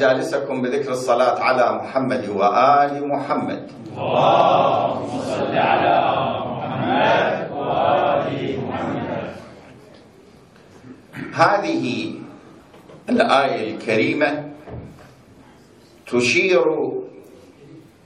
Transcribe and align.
مجالسكم 0.00 0.62
بذكر 0.62 0.90
الصلاة 0.92 1.40
على 1.40 1.72
محمد 1.72 2.28
وآل 2.28 3.08
محمد. 3.08 3.70
اللهم 3.92 5.20
صل 5.20 5.52
على 5.56 5.96
محمد 6.56 7.50
وآل 7.52 8.60
محمد 8.64 9.28
هذه 11.36 12.14
الآية 13.08 13.74
الكريمة 13.74 14.48
تشير 16.08 16.64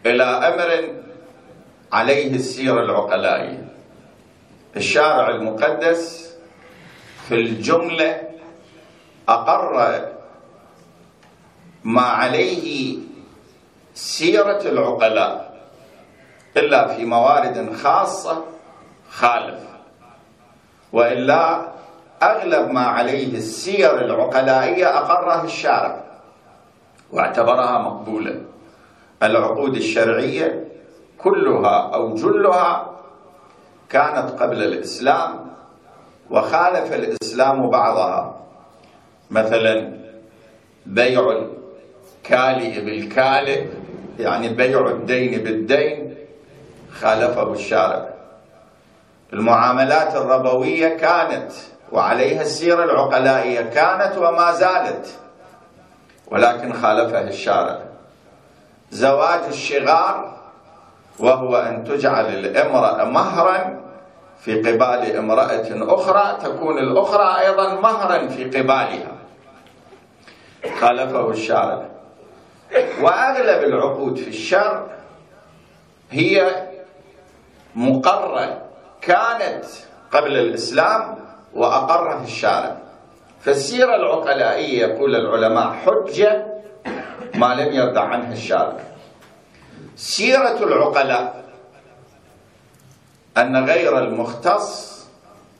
إلى 0.06 0.24
أمر 0.24 0.70
عليه 1.92 2.34
السيرة 2.34 2.80
العقلائية 2.82 3.68
الشارع 4.76 5.28
المقدس 5.30 6.34
في 7.28 7.34
الجملة 7.34 8.20
أقر 9.28 10.13
ما 11.84 12.02
عليه 12.02 12.98
سيرة 13.94 14.60
العقلاء 14.60 15.54
إلا 16.56 16.88
في 16.96 17.04
موارد 17.04 17.72
خاصة 17.76 18.44
خالف. 19.10 19.60
وإلا 20.92 21.68
أغلب 22.22 22.70
ما 22.70 22.80
عليه 22.80 23.34
السير 23.36 24.04
العقلائية 24.04 24.98
أقرها 24.98 25.44
الشارع 25.44 26.04
واعتبرها 27.12 27.78
مقبولة. 27.78 28.40
العقود 29.22 29.76
الشرعية 29.76 30.68
كلها 31.18 31.94
أو 31.94 32.14
جلها 32.14 32.90
كانت 33.90 34.30
قبل 34.42 34.62
الإسلام 34.62 35.50
وخالف 36.30 36.92
الإسلام 36.92 37.70
بعضها. 37.70 38.40
مثلا 39.30 39.92
بيع 40.86 41.38
الكالئ 42.24 42.80
بالكالئ 42.80 43.64
يعني 44.18 44.48
بيع 44.48 44.86
الدين 44.86 45.44
بالدين 45.44 46.16
خالفه 46.92 47.52
الشارع. 47.52 48.08
المعاملات 49.32 50.16
الربوية 50.16 50.88
كانت 50.96 51.52
وعليها 51.92 52.42
السيرة 52.42 52.84
العقلائية 52.84 53.60
كانت 53.60 54.18
وما 54.18 54.52
زالت 54.52 55.06
ولكن 56.26 56.72
خالفها 56.72 57.20
الشارع. 57.20 57.78
زواج 58.90 59.40
الشغار 59.48 60.36
وهو 61.18 61.56
أن 61.56 61.84
تجعل 61.84 62.26
الامرأة 62.26 63.04
مهرا 63.04 63.80
في 64.40 64.58
قبال 64.62 65.16
امرأة 65.16 65.94
أخرى 65.94 66.38
تكون 66.42 66.78
الأخرى 66.78 67.40
أيضا 67.40 67.74
مهرا 67.80 68.28
في 68.28 68.44
قبالها. 68.44 69.12
خالفه 70.80 71.30
الشارع. 71.30 71.93
وأغلب 73.00 73.64
العقود 73.64 74.16
في 74.16 74.28
الشرع 74.28 74.86
هي 76.10 76.66
مقرة 77.74 78.62
كانت 79.00 79.64
قبل 80.12 80.36
الإسلام 80.36 81.16
وأقرها 81.54 82.22
الشارع. 82.24 82.76
فالسيرة 83.40 83.94
العقلائية 83.96 84.86
يقول 84.86 85.14
العلماء 85.14 85.72
حجة 85.72 86.46
ما 87.34 87.54
لم 87.54 87.72
يرضى 87.72 88.00
عنها 88.00 88.32
الشارع. 88.32 88.76
سيرة 89.96 90.64
العقلاء 90.64 91.44
أن 93.36 93.64
غير 93.64 93.98
المختص 93.98 94.94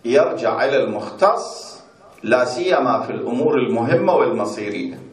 يرجع 0.05 0.65
إلى 0.65 0.77
المختص 0.77 1.75
لا 2.23 2.45
سيما 2.45 3.01
في 3.01 3.13
الأمور 3.13 3.55
المهمة 3.59 4.15
والمصيرية. 4.15 5.04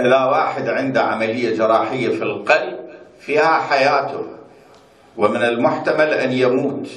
إذا 0.00 0.24
واحد 0.24 0.68
عنده 0.68 1.02
عملية 1.02 1.56
جراحية 1.56 2.08
في 2.08 2.22
القلب 2.22 2.78
فيها 3.20 3.58
حياته. 3.58 4.26
ومن 5.16 5.42
المحتمل 5.42 6.14
أن 6.14 6.32
يموت. 6.32 6.88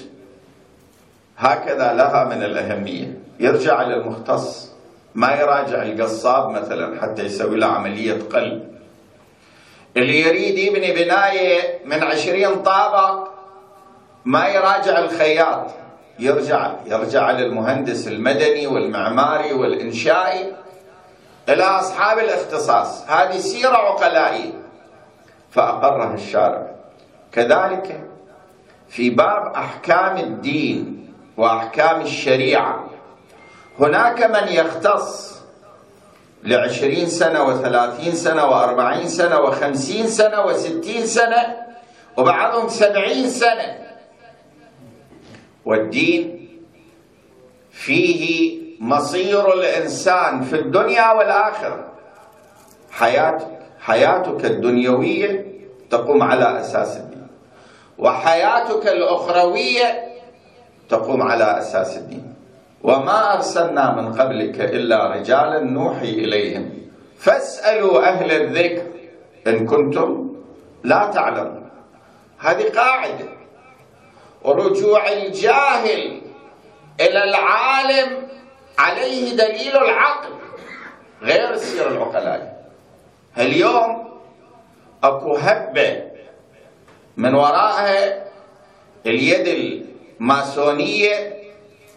هكذا 1.37 1.93
لها 1.93 2.23
من 2.23 2.43
الأهمية. 2.43 3.19
يرجع 3.39 3.81
إلى 3.81 3.93
المختص 3.93 4.71
ما 5.15 5.35
يراجع 5.35 5.83
القصاب 5.83 6.49
مثلا 6.49 7.01
حتى 7.01 7.21
يسوي 7.21 7.57
له 7.57 7.67
عملية 7.67 8.19
قلب. 8.33 8.67
اللي 9.97 10.21
يريد 10.21 10.57
يبني 10.57 10.91
بناية 10.91 11.79
من 11.85 12.03
عشرين 12.03 12.55
طابق 12.55 13.27
ما 14.25 14.47
يراجع 14.47 14.99
الخياط. 14.99 15.67
يرجع 16.19 16.71
يرجع 16.85 17.31
للمهندس 17.31 18.07
المدني 18.07 18.67
والمعماري 18.67 19.53
والإنشائي. 19.53 20.53
إلى 21.49 21.63
أصحاب 21.63 22.19
الاختصاص. 22.19 23.09
هذه 23.09 23.37
سيرة 23.37 23.75
عقلائية 23.75 24.53
فأقرها 25.51 26.13
الشارع. 26.13 26.67
كذلك 27.31 28.03
في 28.89 29.09
باب 29.09 29.53
أحكام 29.55 30.17
الدين 30.17 31.13
وأحكام 31.37 32.01
الشريعة 32.01 32.89
هناك 33.79 34.23
من 34.23 34.47
يختص 34.47 35.37
لعشرين 36.43 37.07
سنة 37.07 37.43
وثلاثين 37.43 38.11
سنة 38.15 38.45
وأربعين 38.45 39.07
سنة 39.07 39.39
وخمسين 39.39 40.07
سنة 40.07 40.45
وستين 40.45 41.05
سنة 41.05 41.57
وبعضهم 42.17 42.69
سبعين 42.69 43.29
سنة. 43.29 43.77
والدين 45.65 46.49
فيه 47.71 48.56
مصير 48.79 49.53
الإنسان 49.53 50.41
في 50.41 50.55
الدنيا 50.55 51.11
والآخرة. 51.11 51.85
حياتك 52.91 53.47
حياتك 53.79 54.45
الدنيوية 54.45 55.45
تقوم 55.89 56.23
على 56.23 56.59
أساس 56.59 56.97
الدين. 56.97 57.27
وحياتك 57.97 58.87
الأخروية 58.87 60.07
تقوم 60.89 61.21
على 61.21 61.59
أساس 61.59 61.97
الدين. 61.97 62.33
وما 62.83 63.33
أرسلنا 63.33 63.95
من 63.95 64.13
قبلك 64.13 64.61
إلا 64.61 65.07
رجالا 65.07 65.59
نوحي 65.59 66.09
إليهم. 66.09 66.69
فاسألوا 67.17 68.07
أهل 68.07 68.31
الذكر 68.31 68.87
إن 69.47 69.65
كنتم 69.65 70.35
لا 70.83 71.11
تعلمون. 71.13 71.69
هذه 72.39 72.69
قاعدة. 72.75 73.29
ورجوع 74.43 75.11
الجاهل 75.11 76.21
إلى 76.99 77.23
العالم 77.23 78.26
عليه 78.77 79.35
دليل 79.35 79.77
العقل 79.77 80.29
غير 81.21 81.53
السيرة 81.53 81.87
العقلائية 81.87 82.53
اليوم 83.37 84.19
أكو 85.03 85.35
هبة 85.35 86.03
من 87.17 87.35
وراءها 87.35 88.23
اليد 89.05 89.47
الماسونية 90.19 91.33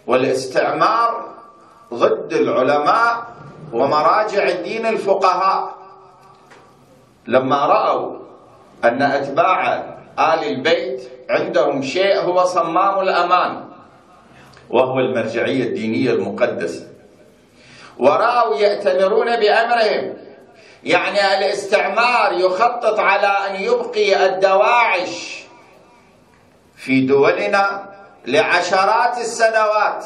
والاستعمار 0.07 1.33
ضد 1.93 2.33
العلماء 2.33 3.27
ومراجع 3.73 4.47
الدين 4.47 4.85
الفقهاء. 4.85 5.75
لما 7.27 7.65
رأوا 7.65 8.19
أن 8.83 9.01
أتباع 9.01 9.75
آل 10.19 10.43
البيت 10.43 11.11
عندهم 11.29 11.81
شيء 11.81 12.19
هو 12.19 12.45
صمام 12.45 12.99
الأمان. 12.99 13.70
وهو 14.73 14.99
المرجعية 14.99 15.63
الدينية 15.63 16.11
المقدسة. 16.11 16.87
ورأوا 17.99 18.55
يأتمرون 18.55 19.25
بأمرهم 19.39 20.13
يعني 20.83 21.37
الاستعمار 21.37 22.33
يخطط 22.33 22.99
على 22.99 23.27
أن 23.27 23.63
يبقي 23.63 24.25
الدواعش 24.25 25.43
في 26.75 27.05
دولنا 27.05 27.89
لعشرات 28.27 29.17
السنوات. 29.17 30.05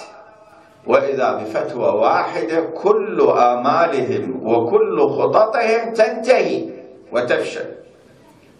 وإذا 0.87 1.33
بفتوى 1.33 1.87
واحدة 1.89 2.61
كل 2.61 3.21
آمالهم 3.21 4.47
وكل 4.47 5.09
خططهم 5.09 5.93
تنتهي 5.93 6.69
وتفشل. 7.11 7.65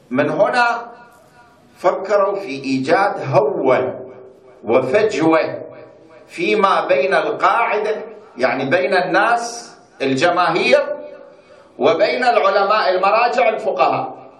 من 0.10 0.30
هنا 0.30 0.92
فكروا 1.78 2.36
في 2.36 2.63
إيجاد 2.63 3.13
هوة 3.34 4.06
وفجوة. 4.63 5.65
فيما 6.36 6.88
بين 6.88 7.14
القاعدة 7.14 7.96
يعني 8.38 8.70
بين 8.70 8.94
الناس 8.94 9.76
الجماهير 10.02 10.84
وبين 11.80 12.24
العلماء 12.24 12.90
المراجع 12.96 13.50
الفقهاء. 13.50 14.32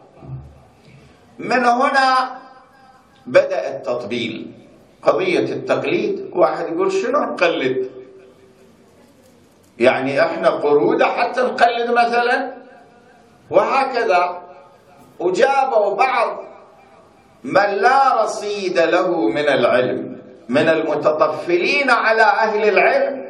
من 1.40 1.66
هنا 1.66 2.40
بدأ 3.26 3.76
التطبيل 3.76 4.52
قضية 5.02 5.40
التقليد. 5.40 6.32
واحد 6.34 6.66
يقول 6.70 6.92
شنو 6.92 7.20
نقلد؟ 7.20 7.90
يعني 9.80 10.22
إحنا 10.22 10.50
قرودة 10.50 11.06
حتى 11.06 11.42
نقلد 11.42 11.92
مثلا؟ 11.92 12.54
وهكذا. 13.50 14.42
وجابوا 15.20 15.96
بعض 15.96 16.44
من 17.44 17.70
لا 17.70 18.24
رصيد 18.24 18.80
له 18.80 19.28
من 19.30 19.48
العلم. 19.48 20.15
من 20.50 20.70
المتطفلين 20.70 21.90
على 21.90 22.22
أهل 22.22 22.70
العلم 22.70 23.26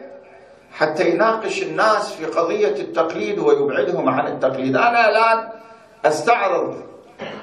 حتى 0.73 1.09
يناقش 1.09 1.63
الناس 1.63 2.13
في 2.13 2.25
قضية 2.25 2.75
التقليد 2.75 3.39
ويبعدهم 3.39 4.09
عن 4.09 4.27
التقليد. 4.27 4.75
أنا 4.75 5.09
الآن 5.09 5.47
أستعرض 6.05 6.83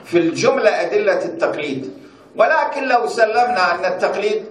في 0.05 0.19
الجملة 0.19 0.71
أدلة 0.71 1.25
التقليد 1.25 1.93
ولكن 2.37 2.89
لو 2.89 3.07
سلمنا 3.07 3.75
أن 3.75 3.85
التقليد 3.85 4.45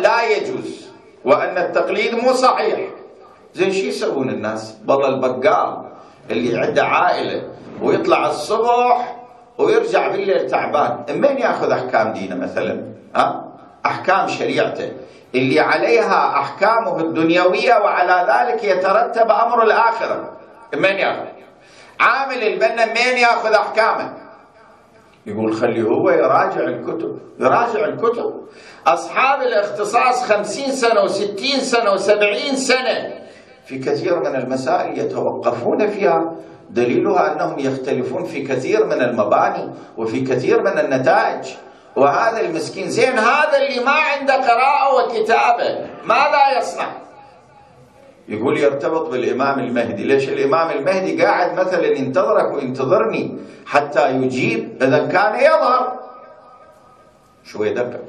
لا 0.00 0.36
يجوز 0.36 0.88
وأن 1.24 1.58
التقليد 1.58 2.14
مو 2.14 2.32
صحيح. 2.32 2.80
زين 3.54 3.72
شو 3.72 3.86
يسوون 3.86 4.28
الناس؟ 4.28 4.76
والله 4.88 5.08
البقال 5.08 5.84
اللي 6.30 6.58
عنده 6.58 6.84
عائلة 6.84 7.42
ويطلع 7.82 8.26
الصبح 8.26 9.16
ويرجع 9.58 10.08
بالليل 10.08 10.50
تعبان. 10.50 11.04
من 11.08 11.38
ياخذ 11.38 11.70
أحكام 11.70 12.12
دينه 12.12 12.36
مثلا؟ 12.36 12.84
ها؟ 13.16 13.49
أحكام 13.90 14.28
شريعته. 14.28 14.92
اللي 15.34 15.60
عليها 15.60 16.40
أحكامه 16.40 17.00
الدنيوية 17.00 17.74
وعلى 17.74 18.26
ذلك 18.32 18.64
يترتب 18.64 19.30
أمر 19.30 19.62
الآخرة. 19.62 20.32
من 20.74 20.84
يأخذ؟ 20.84 21.26
عامل 22.00 22.42
البنا 22.42 22.86
من 22.86 23.16
يأخذ 23.18 23.52
أحكامه؟ 23.52 24.12
يقول 25.26 25.54
خليه 25.54 25.82
هو 25.82 26.10
يراجع 26.10 26.60
الكتب 26.60 27.18
يراجع 27.40 27.84
الكتب. 27.84 28.34
أصحاب 28.86 29.42
الاختصاص 29.42 30.32
خمسين 30.32 30.70
سنة 30.72 31.00
وستين 31.02 31.60
سنة 31.60 31.92
وسبعين 31.92 32.56
سنة. 32.56 33.20
في 33.64 33.78
كثير 33.78 34.20
من 34.20 34.36
المسائل 34.36 34.98
يتوقفون 34.98 35.86
فيها. 35.86 36.36
دليلها 36.70 37.32
أنهم 37.32 37.58
يختلفون 37.58 38.24
في 38.24 38.42
كثير 38.42 38.86
من 38.86 39.02
المباني 39.02 39.70
وفي 39.96 40.20
كثير 40.20 40.62
من 40.62 40.78
النتائج. 40.78 41.44
وهذا 41.96 42.40
المسكين. 42.40 42.90
زين 42.90 43.18
هذا 43.18 43.56
اللي 43.56 43.84
ما 43.84 43.92
عنده 43.92 44.34
قراءة 44.34 44.94
وكتابة. 44.94 45.86
ماذا 46.04 46.58
يصنع. 46.58 46.92
يقول 48.28 48.58
يرتبط 48.58 49.08
بالإمام 49.08 49.58
المهدي. 49.58 50.04
ليش 50.04 50.28
الإمام 50.28 50.70
المهدي 50.70 51.22
قاعد 51.22 51.60
مثلا 51.60 51.86
ينتظرك 51.86 52.54
وينتظرني 52.54 53.38
حتى 53.66 54.10
يجيب؟ 54.10 54.82
إذا 54.82 55.06
كان 55.06 55.34
يظهر. 55.40 56.00
شوي 57.44 57.70
دقق 57.70 58.00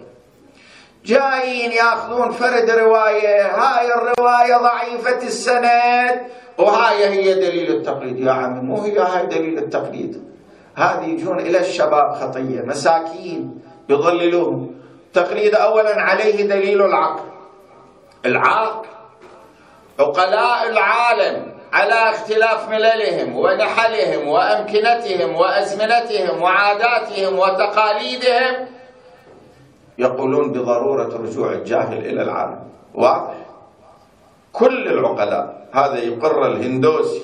جايين 1.06 1.72
يأخذون 1.72 2.32
فرد 2.32 2.70
رواية. 2.70 3.46
هاي 3.46 3.88
الرواية 3.94 4.58
ضعيفة 4.58 5.22
السند. 5.24 6.22
وهاي 6.58 7.06
هي 7.06 7.34
دليل 7.34 7.76
التقليد. 7.76 8.20
يا 8.20 8.32
عمي 8.32 8.62
مو 8.62 8.82
هي 8.82 9.00
هاي 9.00 9.26
دليل 9.26 9.58
التقليد. 9.58 10.24
هذه 10.76 11.06
يجون 11.06 11.40
إلى 11.40 11.60
الشباب 11.60 12.14
خطية. 12.14 12.62
مساكين. 12.62 13.62
يضللوهم 13.92 14.76
تقليد 15.14 15.56
أولا 15.56 16.02
عليه 16.02 16.48
دليل 16.48 16.82
العقل. 16.82 17.24
العقل 18.26 18.88
عقلاء 20.00 20.70
العالم 20.70 21.52
على 21.74 21.94
اختلاف 21.94 22.70
مللهم 22.70 23.36
ونحلهم 23.38 24.28
وأمكنتهم 24.28 25.36
وأزمنتهم 25.36 26.42
وعاداتهم 26.42 27.40
وتقاليدهم 27.40 28.68
يقولون 29.98 30.52
بضرورة 30.52 31.18
رجوع 31.18 31.52
الجاهل 31.52 31.98
إلى 31.98 32.22
العالم. 32.22 32.60
واضح؟ 32.96 33.34
كل 34.54 34.88
العقلاء 34.88 35.68
هذا 35.74 35.98
يقر 35.98 36.46
الهندوسي 36.46 37.22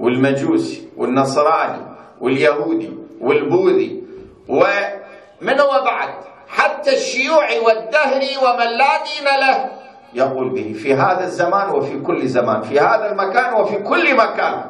والمجوسي 0.00 0.88
والنصراني 0.96 1.82
واليهودي 2.20 2.90
والبوذي 3.20 4.02
ومن 4.48 4.99
هو 5.48 5.84
بعد؟ 5.84 6.14
حتى 6.48 6.92
الشيوعي 6.94 7.58
والدهري 7.58 8.36
ومن 8.36 8.66
لا 8.78 8.92
دين 9.04 9.24
له. 9.40 9.70
يقول 10.14 10.48
به 10.50 10.72
في 10.82 10.94
هذا 10.94 11.24
الزمان 11.24 11.68
وفي 11.70 12.00
كل 12.00 12.28
زمان 12.28 12.62
في 12.62 12.80
هذا 12.80 13.12
المكان 13.12 13.54
وفي 13.54 13.76
كل 13.76 14.16
مكان. 14.16 14.64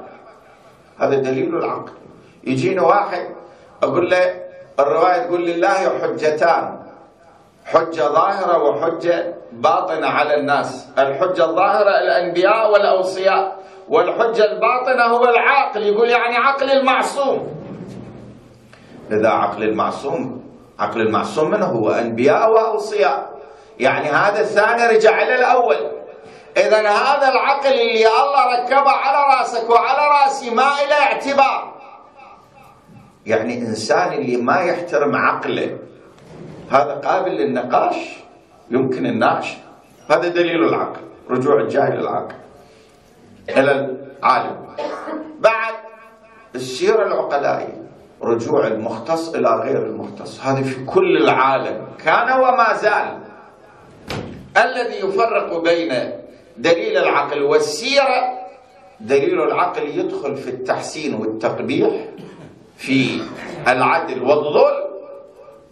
هذا 0.99 1.15
دليل 1.15 1.57
العقل. 1.57 1.93
يجيني 2.45 2.81
واحد 2.81 3.29
أقول 3.83 4.11
له 4.11 4.41
الرواية 4.81 5.19
تقول 5.19 5.47
لله 5.47 5.99
حجتان 6.03 6.79
حجة 7.65 8.03
ظاهرة 8.03 8.63
وحجة 8.63 9.35
باطنة 9.53 10.07
على 10.07 10.35
الناس. 10.35 10.89
الحجة 10.99 11.45
الظاهرة 11.45 11.99
الأنبياء 11.99 12.73
والأوصياء 12.73 13.57
والحجة 13.89 14.53
الباطنة 14.53 15.03
هو 15.03 15.25
العاقل. 15.25 15.83
يقول 15.83 16.09
يعني 16.09 16.37
عقل 16.37 16.71
المعصوم. 16.71 17.49
لذا 19.11 19.29
عقل 19.29 19.63
المعصوم 19.63 20.50
عقل 20.81 21.01
المعصوم 21.01 21.51
منه 21.51 21.67
هو 21.67 21.91
أنبياء 21.91 22.51
وأوصياء. 22.51 23.31
يعني 23.81 24.09
هذا 24.09 24.41
الثاني 24.41 24.87
رجع 24.97 25.23
إلى 25.23 25.35
الأول. 25.35 25.77
إذا 26.57 26.89
هذا 26.89 27.29
العقل 27.29 27.73
اللي 27.73 28.07
الله 28.07 28.63
ركبه 28.63 28.91
على 28.91 29.39
رأسك 29.39 29.71
وعلى 29.71 30.09
رأسي 30.09 30.51
ما 30.51 30.73
إلى 30.85 30.95
اعتبار. 30.95 31.75
يعني 33.27 33.59
إنسان 33.59 34.13
اللي 34.13 34.37
ما 34.37 34.61
يحترم 34.61 35.17
عقله 35.17 35.79
هذا 36.71 36.95
قابل 37.05 37.31
للنقاش؟ 37.31 37.97
يمكن 38.71 39.07
الناقش 39.07 39.57
هذا 40.11 40.29
دليل 40.29 40.65
العقل 40.65 41.01
رجوع 41.31 41.61
الجاهل 41.61 42.01
العقل 42.01 42.35
إلى 43.49 43.97
العالم. 44.21 44.67
بعد 45.39 45.75
السيرة 46.55 47.07
العقلائية. 47.07 47.90
رجوع 48.23 48.67
المختص 48.67 49.35
إلى 49.35 49.49
غير 49.49 49.87
المختص. 49.87 50.41
هذا 50.41 50.63
في 50.63 50.85
كل 50.85 51.17
العالم. 51.17 51.87
كان 52.05 52.41
وما 52.41 52.75
زال. 52.75 53.19
الذي 54.57 55.09
يفرق 55.09 55.63
بين 55.63 56.13
دليل 56.57 56.97
العقل 56.97 57.43
والسيرة 57.43 58.39
دليل 59.01 59.43
العقل 59.43 59.83
يدخل 59.89 60.37
في 60.37 60.51
التحسين 60.51 61.15
والتقبيح 61.15 61.91
في 62.77 63.21
العدل 63.69 64.23
والظلم 64.23 64.91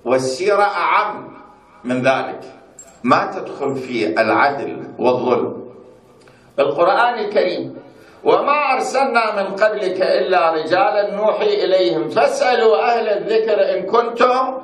والسيرة 0.05 0.63
أعم 0.63 1.29
من 1.85 2.03
ذلك. 2.03 2.41
ما 3.05 3.31
تدخل 3.35 3.77
في 3.77 4.21
العدل 4.21 4.85
والظلم. 4.99 5.69
القرآن 6.59 7.15
الكريم 7.19 7.77
وما 8.25 8.73
أرسلنا 8.75 9.43
من 9.43 9.57
قبلك 9.57 10.03
إلا 10.03 10.51
رجالا 10.51 11.11
نوحي 11.11 11.65
إليهم. 11.65 12.09
فاسألوا 12.11 12.77
أهل 12.77 13.09
الذكر 13.09 13.79
إن 13.79 13.87
كنتم 13.87 14.59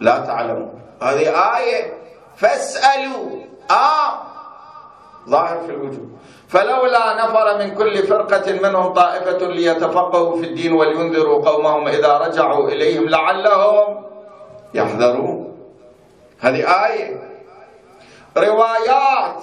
لا 0.00 0.18
تعلمون. 0.18 0.80
هذه 1.02 1.56
آية. 1.58 1.92
فاسألوا. 2.36 3.30
آه. 3.70 4.12
ظاهر 5.28 5.60
في 5.66 5.72
الوجود 5.72 6.16
فلولا 6.48 7.24
نفر 7.24 7.58
من 7.58 7.74
كل 7.74 8.06
فرقة 8.06 8.52
منهم 8.52 8.92
طائفة 8.92 9.46
ليتفقهوا 9.46 10.36
في 10.36 10.46
الدين 10.46 10.72
ولينذروا 10.72 11.50
قومهم 11.50 11.88
إذا 11.88 12.18
رجعوا 12.18 12.68
إليهم 12.68 13.08
لعلهم 13.08 14.04
يحذرون. 14.74 15.58
هذه 16.40 16.86
آية. 16.86 17.30
روايات. 18.36 19.42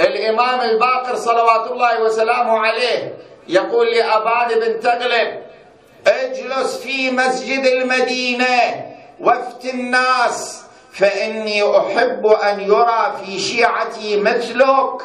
الإمام 0.00 0.60
الباقر 0.60 1.16
صلوات 1.16 1.70
الله 1.70 2.02
وسلامه 2.02 2.58
عليه 2.58 3.14
يقول 3.48 3.86
لأبان 3.86 4.60
بن 4.60 4.80
تغلب 4.80 5.42
اجلس 6.06 6.76
في 6.76 7.10
مسجد 7.10 7.66
المدينة 7.66 8.86
وافت 9.20 9.64
الناس 9.64 10.62
فإني 10.92 11.62
أحب 11.78 12.26
أن 12.26 12.60
يرى 12.60 13.16
في 13.24 13.38
شيعتي 13.38 14.20
مثلك 14.20 15.02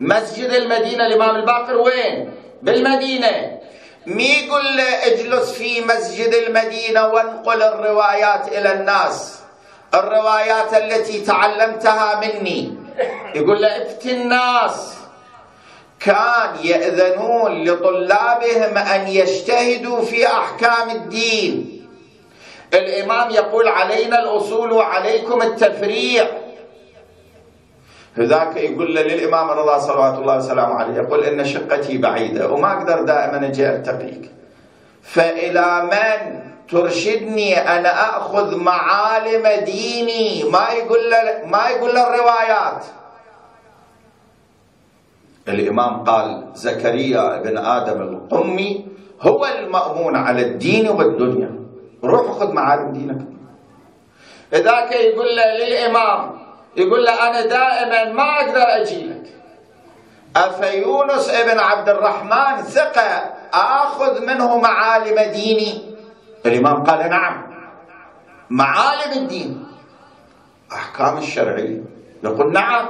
مسجد 0.00 0.50
المدينة 0.50 1.06
الإمام 1.06 1.36
الباقر 1.36 1.76
وين؟ 1.76 2.34
بالمدينة. 2.62 3.58
مي 4.06 4.24
يقول 4.24 4.76
له 4.76 5.06
اجلس 5.06 5.52
في 5.52 5.80
مسجد 5.80 6.34
المدينة 6.34 7.06
وانقل 7.06 7.62
الروايات 7.62 8.48
إلى 8.48 8.72
الناس 8.72 9.38
الروايات 9.94 10.74
التي 10.74 11.20
تعلمتها 11.20 12.20
مني. 12.20 12.81
يقول 13.34 13.62
له 13.62 13.68
افتي 13.82 14.22
الناس 14.22 14.94
كان 16.00 16.56
يأذنون 16.64 17.64
لطلابهم 17.64 18.78
أن 18.78 19.08
يجتهدوا 19.08 20.02
في 20.02 20.26
أحكام 20.26 20.90
الدين. 20.90 21.86
الإمام 22.74 23.30
يقول 23.30 23.68
علينا 23.68 24.18
الأصول 24.22 24.72
وعليكم 24.72 25.42
التفريع. 25.42 26.26
فذاك 28.16 28.56
يقول 28.56 28.94
للإمام 28.94 29.50
الرضا 29.50 29.78
صلوات 29.78 30.18
الله 30.18 30.36
وسلامه 30.36 30.74
عليه 30.74 30.94
يقول 30.94 31.24
إن 31.24 31.44
شقتي 31.44 31.98
بعيدة 31.98 32.48
وما 32.48 32.72
أقدر 32.72 33.02
دائما 33.02 33.46
أجي 33.46 33.68
أرتقيك 33.68 34.30
فإلى 35.02 35.82
من؟ 35.82 36.51
ترشدني 36.72 37.58
أنا 37.58 38.16
أخذ 38.18 38.56
معالم 38.56 39.64
ديني. 39.64 40.44
ما 40.48 40.68
يقول 40.72 41.12
ما 41.46 41.68
يقول 41.68 41.96
الروايات. 41.96 42.84
الإمام 45.48 46.04
قال 46.04 46.44
زكريا 46.54 47.42
بن 47.44 47.58
آدم 47.58 48.02
القمي 48.02 48.86
هو 49.20 49.46
المأمون 49.46 50.16
على 50.16 50.42
الدين 50.42 50.88
والدنيا. 50.88 51.50
روح 52.04 52.26
خذ 52.38 52.52
معالم 52.52 52.92
دينك. 52.92 53.20
ذاك 54.54 54.92
يقول 54.92 55.36
له 55.36 55.48
للإمام 55.60 56.38
يقول 56.76 57.04
له 57.04 57.28
أنا 57.28 57.46
دائما 57.46 58.12
ما 58.12 58.40
أقدر 58.40 58.66
أجي 58.80 59.04
لك. 59.04 59.26
أفيونس 60.36 61.28
ابن 61.28 61.58
عبد 61.58 61.88
الرحمن 61.88 62.62
ثقة 62.62 63.30
آخذ 63.54 64.26
منه 64.26 64.58
معالم 64.58 65.32
ديني. 65.32 65.91
الإمام 66.46 66.84
قال 66.84 67.10
نعم. 67.10 67.42
معالم 68.50 69.12
الدين. 69.16 69.66
أحكام 70.72 71.18
الشرعية. 71.18 71.80
يقول 72.24 72.52
نعم. 72.52 72.88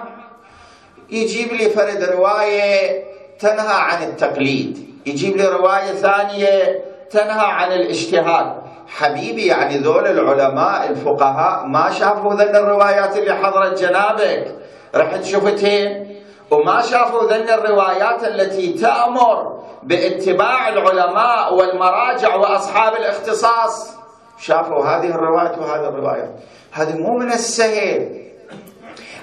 يجيب 1.11 1.53
لي 1.53 1.71
فرد 1.71 2.03
رواية 2.03 3.05
تنهى 3.39 3.75
عن 3.75 4.03
التقليد. 4.03 4.89
يجيب 5.07 5.37
لي 5.37 5.49
رواية 5.49 5.93
ثانية 5.93 6.85
تنهى 7.11 7.47
عن 7.47 7.73
الاجتهاد. 7.73 8.63
حبيبي 8.89 9.47
يعني 9.47 9.79
ذول 9.79 10.07
العلماء 10.07 10.91
الفقهاء 10.91 11.67
ما 11.67 11.91
شافوا 11.91 12.35
ذن 12.35 12.57
الروايات 12.57 13.17
اللي 13.17 13.35
حضرت 13.35 13.81
جنابك. 13.83 14.55
رحت 14.95 15.25
شفتين. 15.25 16.17
وما 16.53 16.83
شافوا 16.83 17.25
ذن 17.33 17.49
الروايات 17.49 18.25
التي 18.25 18.73
تأمر 18.73 19.63
باتباع 19.83 20.69
العلماء 20.69 21.55
والمراجع 21.55 22.35
وأصحاب 22.35 22.95
الاختصاص. 22.95 23.97
شافوا 24.39 24.85
هذه 24.85 25.11
الروايات 25.11 25.59
وهذه 25.59 25.89
الروايات 25.89 26.31
هذه 26.73 26.97
مو 26.97 27.19
من 27.19 27.33
السهل 27.33 28.23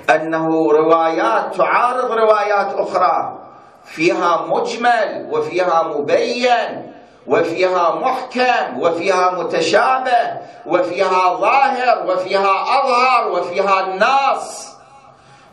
أنه 0.09 0.71
روايات 0.71 1.55
تعارض 1.55 2.11
روايات 2.11 2.73
أخرى. 2.73 3.39
فيها 3.85 4.45
مجمل 4.47 5.27
وفيها 5.31 5.83
مبين 5.83 6.93
وفيها 7.27 7.95
محكم 7.95 8.79
وفيها 8.79 9.31
متشابه 9.31 10.37
وفيها 10.65 11.35
ظاهر 11.35 12.05
وفيها 12.07 12.55
أظهر 12.79 13.31
وفيها 13.31 13.79
الناس 13.79 14.75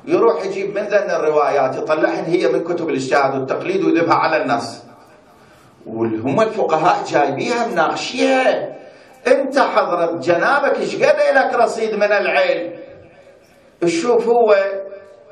يروح 0.07 0.45
يجيب 0.45 0.75
من 0.79 0.83
ذن 0.83 1.11
الروايات 1.11 1.77
يطلعهن 1.77 2.25
هي 2.25 2.49
من 2.49 2.65
كتب 2.65 2.89
الاجتهاد 2.89 3.35
والتقليد 3.35 3.85
ويذبها 3.85 4.15
على 4.15 4.43
الناس. 4.43 4.83
وهم 5.87 6.41
الفقهاء 6.41 7.05
جايبيها 7.09 7.67
مناقشيها 7.67 8.77
انت 9.27 9.59
حضرت 9.59 10.25
جنابك 10.25 10.79
إيش 10.79 10.97
قد 10.97 11.17
لك 11.35 11.55
رصيد 11.55 11.95
من 11.95 12.13
العلم؟ 12.13 12.73
شوف 13.87 14.29
هو 14.29 14.57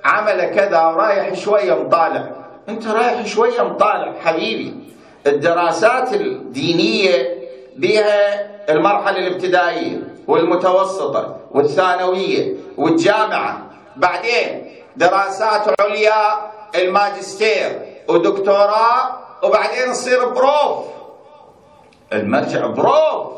عمل 0.04 0.54
كذا 0.54 0.82
ورايح 0.82 1.34
شوية 1.34 1.74
مطالع. 1.74 2.30
انت 2.68 2.86
رايح 2.86 3.26
شوية 3.26 3.62
مطالع 3.62 4.12
حبيبي. 4.24 4.74
الدراسات 5.26 6.12
الدينية 6.12 7.38
بها 7.76 8.46
المرحلة 8.70 9.18
الابتدائية 9.18 9.96
والمتوسطة 10.28 11.36
والثانوية 11.50 12.54
والجامعة. 12.76 13.63
بعدين 13.96 14.72
دراسات 14.96 15.80
عليا 15.80 16.50
الماجستير 16.74 17.82
ودكتوراه 18.08 19.10
وبعدين 19.42 19.92
تصير 19.92 20.28
بروف. 20.28 20.86
المرجع 22.12 22.66
بروف. 22.66 23.34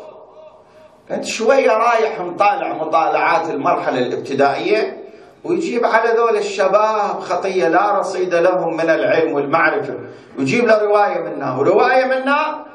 انت 1.11 1.25
شوية 1.25 1.71
رايح 1.71 2.19
مطالع 2.19 2.73
مطالعات 2.73 3.49
المرحلة 3.49 3.99
الابتدائية 3.99 5.03
ويجيب 5.43 5.85
على 5.85 6.09
ذول 6.09 6.37
الشباب 6.37 7.19
خطية 7.19 7.67
لا 7.67 7.99
رصيد 7.99 8.35
لهم 8.35 8.77
من 8.77 8.89
العلم 8.89 9.33
والمعرفة. 9.33 9.99
ويجيب 10.37 10.65
له 10.65 10.81
رواية 10.83 11.19
منها 11.19 11.57
ورواية 11.59 12.05
منها 12.05 12.65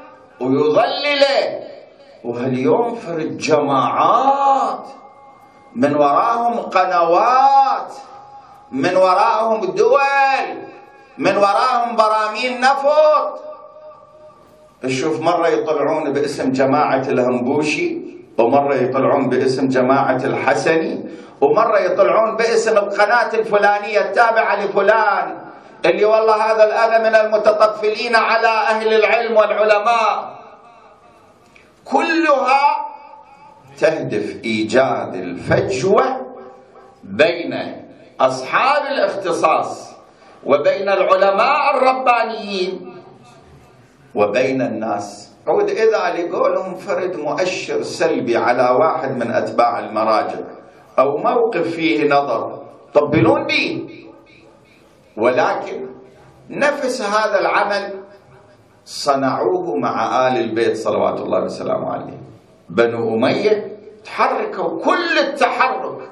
ويضلله 0.41 1.59
وهاليوم 2.23 2.95
فرد 2.95 3.37
جماعات. 3.37 4.87
من 5.75 5.95
وراهم 5.95 6.59
قنوات 6.59 7.91
من 8.71 8.95
وراهم 8.95 9.65
دول 9.65 10.45
من 11.17 11.37
وراهم 11.37 11.95
براميل 11.95 12.59
نفط 12.59 13.39
تشوف 14.83 15.21
مرة 15.21 15.47
يطلعون 15.47 16.13
باسم 16.13 16.51
جماعة 16.51 17.05
الهنبوشي 17.07 17.97
ومرة 18.37 18.75
يطلعون 18.75 19.29
باسم 19.29 19.67
جماعة 19.67 20.21
الحسني 20.23 21.05
ومرة 21.41 21.79
يطلعون 21.79 22.35
باسم 22.35 22.77
القناة 22.77 23.33
الفلانية 23.33 23.99
التابعة 24.01 24.55
لفلان 24.65 25.37
اللي 25.85 26.05
والله 26.05 26.51
هذا 26.51 26.63
الآن 26.63 27.01
من 27.03 27.15
المتطفلين 27.15 28.15
على 28.15 28.47
أهل 28.47 28.93
العلم 28.93 29.37
والعلماء. 29.37 30.33
كلها 31.85 32.92
تهدف 33.77 34.43
إيجاد 34.45 35.13
الفجوة 35.15 36.03
بين 37.03 37.53
أصحاب 38.19 38.81
الاختصاص 38.91 39.93
وبين 40.45 40.89
العلماء 40.89 41.77
الربانيين 41.77 42.95
وبين 44.15 44.61
الناس. 44.61 45.33
عود 45.47 45.69
إذا 45.69 46.13
لقولهم 46.15 46.75
فرد 46.75 47.15
مؤشر 47.15 47.81
سلبي 47.81 48.37
على 48.37 48.77
واحد 48.79 49.11
من 49.17 49.31
أتباع 49.31 49.79
المراجع 49.79 50.39
أو 50.99 51.17
موقف 51.17 51.75
فيه 51.75 52.07
نظر 52.09 52.63
طبلون 52.93 53.47
به. 53.47 53.89
ولكن 55.17 55.87
نفس 56.49 57.01
هذا 57.01 57.39
العمل 57.39 58.03
صنعوه 58.85 59.75
مع 59.75 60.27
آل 60.27 60.37
البيت 60.37 60.77
صلوات 60.77 61.19
الله 61.19 61.43
وسلامه 61.43 61.89
عليه. 61.93 62.17
بنو 62.69 63.15
أمية 63.15 63.77
تحركوا 64.05 64.83
كل 64.83 65.19
التحرك 65.19 66.09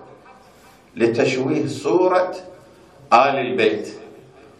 لتشويه 0.95 1.67
صورة 1.67 2.31
آل 3.13 3.35
البيت. 3.39 3.89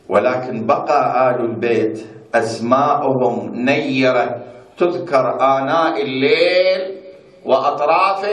ولكن 0.09 0.65
بقى 0.65 1.29
آل 1.29 1.41
البيت 1.41 2.05
أسماءهم 2.35 3.55
نيرة 3.55 4.43
تذكر 4.77 5.35
آناء 5.41 6.01
الليل 6.01 6.97
وأطراف 7.45 8.25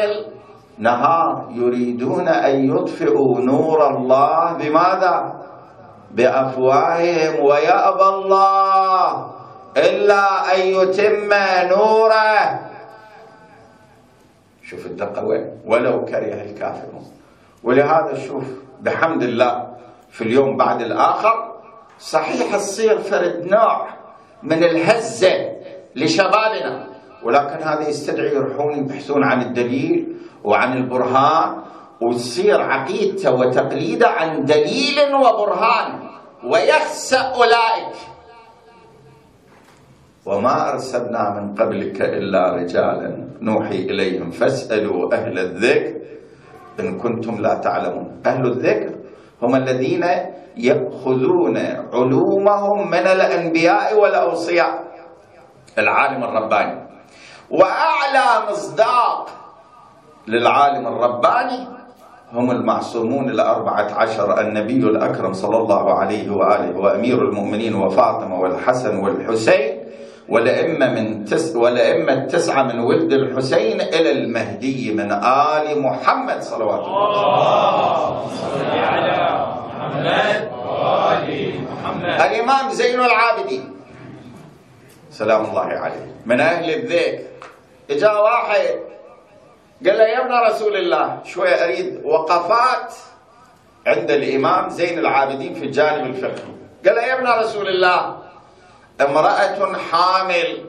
النهار. 0.79 1.49
يريدون 1.55 2.29
أن 2.29 2.77
يطفئوا 2.77 3.41
نور 3.41 3.97
الله. 3.97 4.53
بماذا؟ 4.53 5.35
بأفواههم. 6.11 7.45
ويأبى 7.45 8.05
الله 8.05 9.31
إلا 9.77 10.55
أن 10.55 10.61
يتم 10.61 11.31
نوره. 11.71 12.68
شوف 14.71 14.87
الدقة 14.87 15.25
وين؟ 15.25 15.51
ولو 15.67 16.05
كره 16.05 16.43
الكافرون. 16.43 17.07
ولهذا 17.65 18.19
شوف 18.27 18.45
بحمد 18.81 19.23
الله 19.23 19.69
في 20.11 20.21
اليوم 20.25 20.57
بعد 20.57 20.81
الآخر 20.81 21.55
صحيح 22.01 22.57
تصير 22.57 22.99
فرد 22.99 23.47
نوع 23.51 23.89
من 24.43 24.65
الهزة 24.65 25.53
لشبابنا 25.97 26.87
ولكن 27.23 27.63
هذا 27.63 27.89
يستدعي 27.89 28.35
يروحون 28.35 28.79
يبحثون 28.79 29.25
عن 29.25 29.43
الدليل 29.43 30.17
وعن 30.45 30.77
البرهان 30.77 31.57
وتصير 32.01 32.61
عقيدته 32.63 33.33
وتقليده 33.35 34.09
عن 34.09 34.45
دليل 34.45 35.15
وبرهان 35.15 36.11
ويخسأ 36.45 37.21
أولئك. 37.21 37.95
وما 40.29 40.73
أرسلنا 40.73 41.23
من 41.41 41.55
قبلك 41.57 41.97
إلا 42.03 42.53
رجالا 42.61 43.09
نوحي 43.41 43.89
إليهم. 43.89 44.31
فاسألوا 44.31 45.15
أهل 45.15 45.39
الذكر 45.39 45.93
إن 46.81 46.99
كنتم 47.01 47.41
لا 47.41 47.55
تعلمون. 47.65 48.21
أهل 48.27 48.45
الذكر 48.47 48.93
هم 49.43 49.53
الذين 49.57 50.05
يأخذون 50.57 51.57
علومهم 51.93 52.79
من 52.91 53.07
الأنبياء 53.17 53.97
والأوصياء. 54.01 54.75
العالم 55.79 56.21
الرباني. 56.25 56.79
وأعلى 57.51 58.51
مصداق 58.51 59.27
للعالم 60.29 60.87
الرباني 60.87 61.61
هم 62.33 62.51
المعصومون 62.51 63.31
الأربعة 63.31 63.89
عشر 63.95 64.41
النبي 64.41 64.85
الأكرم 64.85 65.33
صلى 65.33 65.57
الله 65.57 65.95
عليه 65.95 66.31
وآله 66.31 66.77
وأمير 66.77 67.19
المؤمنين 67.23 67.75
وفاطمة 67.75 68.41
والحسن 68.41 68.99
والحسين 68.99 69.78
والأئمة 70.29 70.87
من 70.93 71.25
تس 71.25 71.57
والأئمة 71.57 72.13
التسعة 72.13 72.63
من 72.63 72.79
ولد 72.81 73.13
الحسين 73.13 73.81
إلى 73.81 74.11
المهدي 74.11 74.93
من 74.93 75.13
آل 75.13 75.83
محمد 75.83 76.43
صلوات 76.43 76.85
الله 76.85 78.29
صل 78.29 78.65
على 78.77 79.17
محمد 79.65 80.51
وآل 80.53 81.55
محمد 81.65 82.05
الإمام 82.05 82.71
زين 82.71 83.01
العابدين. 83.01 83.77
سلام 85.11 85.45
الله 85.45 85.61
عليه. 85.61 86.07
من 86.27 86.41
أهل 86.41 86.71
الذكر 86.71 87.19
إجا 87.91 88.13
واحد. 88.13 88.79
قال 89.87 89.99
له 89.99 90.05
يا 90.05 90.21
ابن 90.27 90.33
رسول 90.53 90.77
الله 90.77 91.19
شوية 91.25 91.65
أريد 91.65 92.01
وقفات 92.05 92.95
عند 93.87 94.11
الإمام 94.11 94.69
زين 94.69 94.99
العابدين 94.99 95.55
في 95.55 95.65
الجانب 95.65 96.07
الفقهي. 96.07 96.53
قال 96.87 96.95
له 96.97 97.03
يا 97.03 97.15
ابن 97.19 97.27
رسول 97.27 97.69
الله 97.69 98.28
امرأة 99.01 99.77
حامل 99.77 100.65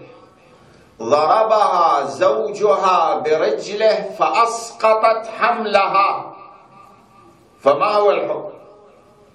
ضربها 1.02 2.06
زوجها 2.06 3.16
برجله 3.16 4.10
فأسقطت 4.20 5.28
حملها. 5.28 6.36
فما 7.62 7.86
هو 7.86 8.12
الحكم؟ 8.12 8.50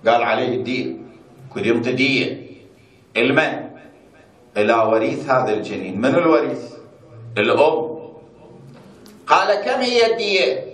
قال 0.07 0.23
عليه 0.23 0.55
الدين. 0.57 1.11
كل 1.55 1.83
دية 1.83 2.47
المن 3.17 3.71
إلى 4.57 4.75
وريث 4.75 5.31
هذا 5.31 5.53
الجنين. 5.53 6.01
من 6.01 6.15
الوريث؟ 6.15 6.73
الأم. 7.39 7.95
قال 9.27 9.55
كم 9.55 9.81
هي 9.81 10.13
الدية 10.13 10.65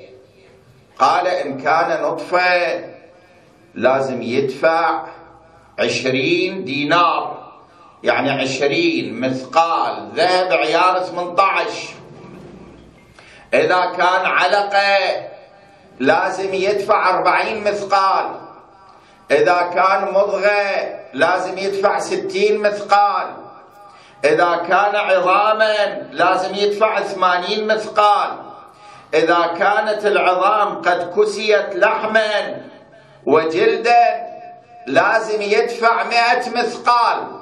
قال 0.99 1.27
إن 1.27 1.59
كان 1.59 2.03
نطفة 2.03 2.85
لازم 3.75 4.23
يدفع 4.23 5.07
عشرين 5.79 6.65
دينار. 6.65 7.50
يعني 8.03 8.31
عشرين 8.31 9.21
مثقال 9.21 10.09
ذهب 10.15 10.53
عيار 10.53 11.01
18 11.01 12.01
إذا 13.55 13.93
كان 13.97 14.27
علقة 14.27 15.31
لازم 16.01 16.55
يدفع 16.55 17.11
أربعين 17.11 17.65
مثقال. 17.65 18.27
إذا 19.31 19.71
كان 19.75 20.15
مضغة 20.15 21.01
لازم 21.13 21.59
يدفع 21.59 21.99
ستين 21.99 22.59
مثقال. 22.59 23.27
إذا 24.25 24.57
كان 24.69 24.97
عظاما 24.97 25.87
لازم 26.13 26.55
يدفع 26.55 27.03
ثمانين 27.03 27.67
مثقال. 27.67 28.31
إذا 29.15 29.55
كانت 29.59 30.07
العظام 30.07 30.83
قد 30.83 31.15
كسيت 31.17 31.75
لحما 31.75 32.63
وجلدا 33.27 34.27
لازم 34.87 35.43
يدفع 35.43 36.05
مئة 36.05 36.51
مثقال. 36.51 37.40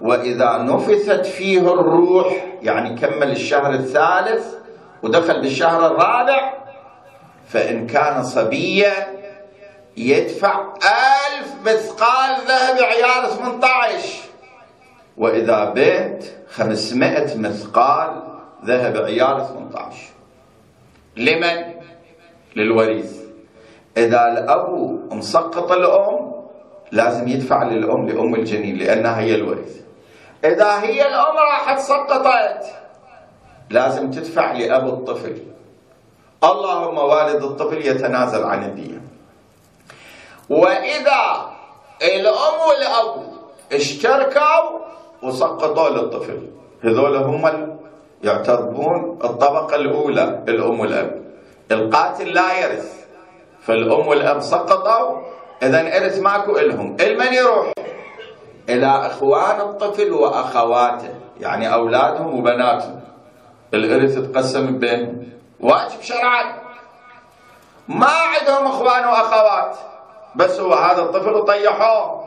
وإذا 0.00 0.58
نفثت 0.58 1.26
فيه 1.26 1.60
الروح 1.60 2.46
يعني 2.62 2.98
كمل 2.98 3.30
الشهر 3.30 3.74
الثالث 3.74 4.54
ودخل 5.02 5.40
بالشهر 5.40 5.86
الرابع 5.86 6.54
فإن 7.48 7.86
كان 7.86 8.22
صبيا 8.22 8.92
يدفع 9.96 10.60
ألف 10.76 11.54
مثقال 11.64 12.36
ذهب 12.48 12.82
عيار 12.82 13.26
18 13.26 14.08
وإذا 15.16 15.64
بنت 15.64 16.22
500 16.50 17.38
مثقال 17.38 18.22
ذهب 18.64 18.96
عيار 18.96 19.44
18 19.44 19.96
لمن؟ 21.16 21.74
للوريث. 22.56 23.12
إذا 23.96 24.32
الأب 24.32 25.00
مسقط 25.12 25.72
الأم 25.72 26.32
لازم 26.92 27.28
يدفع 27.28 27.62
للأم 27.62 28.08
لأم 28.08 28.34
الجنين 28.34 28.76
لأنها 28.76 29.20
هي 29.20 29.34
الوريث. 29.34 29.83
إذا 30.44 30.80
هي 30.80 31.08
الأم 31.08 31.36
راحت 31.36 31.78
سقطت. 31.78 32.64
لازم 33.70 34.10
تدفع 34.10 34.52
لأب 34.52 34.86
الطفل. 34.88 35.42
اللهم 36.44 36.98
والد 36.98 37.42
الطفل 37.42 37.86
يتنازل 37.86 38.44
عن 38.44 38.64
الدية 38.64 39.00
وإذا 40.50 41.50
الأم 42.02 42.56
والأب 42.68 43.32
اشتركوا 43.72 44.78
وسقطوا 45.22 45.88
للطفل. 45.88 46.40
هذول 46.84 47.16
هم 47.16 47.78
يعتبرون 48.24 49.18
الطبقة 49.24 49.76
الأولى 49.76 50.44
الأم 50.48 50.80
والأب. 50.80 51.24
القاتل 51.72 52.28
لا 52.28 52.58
يرث. 52.60 53.04
فالأم 53.62 54.06
والأب 54.08 54.40
سقطوا 54.40 55.20
إذا 55.62 55.96
إرث 55.96 56.18
ماكو 56.18 56.58
إلهم. 56.58 56.96
إلمن 57.00 57.32
يروح؟ 57.32 57.72
إلى 58.68 58.86
إخوان 58.86 59.60
الطفل 59.60 60.12
وأخواته 60.12 61.14
يعني 61.40 61.74
أولادهم 61.74 62.38
وبناتهم. 62.38 63.00
الإرث 63.74 64.18
تقسم 64.18 64.78
بينهم 64.78 65.28
واجب 65.60 66.00
شرعا 66.02 66.44
ما 67.88 68.06
عندهم 68.06 68.66
إخوان 68.66 69.04
وأخوات 69.04 69.76
بس 70.36 70.60
هو 70.60 70.74
هذا 70.74 71.02
الطفل 71.02 71.32
وطيحوه 71.32 72.24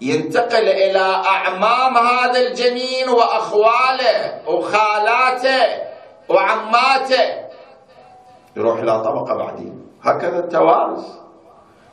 ينتقل 0.00 0.68
إلى 0.68 1.22
أعمام 1.26 1.96
هذا 1.96 2.40
الجنين 2.40 3.08
وأخواله 3.08 4.48
وخالاته 4.48 5.62
وعماته. 6.28 7.42
يروح 8.56 8.78
إلى 8.78 9.04
طبقة 9.04 9.36
بعدين. 9.36 9.86
هكذا 10.02 10.38
التوارث. 10.38 11.04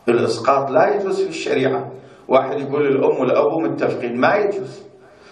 الإسقاط 0.07 0.69
لا 0.69 0.95
يجوز 0.95 1.21
في 1.21 1.29
الشريعة. 1.29 1.91
واحد 2.29 2.59
يقول 2.59 2.87
الأم 2.87 3.19
والأب 3.19 3.57
متفقين 3.57 4.19
ما 4.19 4.35
يجوز. 4.35 4.83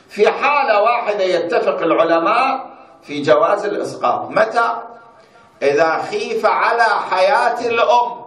في 0.10 0.32
حالة 0.32 0.82
واحدة 0.82 1.24
يتفق 1.24 1.82
العلماء 1.82 2.66
في 3.02 3.22
جواز 3.22 3.66
الإسقاط. 3.66 4.30
متى؟ 4.30 4.74
إذا 5.62 5.98
خيف 5.98 6.46
على 6.46 6.84
حياة 6.84 7.68
الأم. 7.68 8.26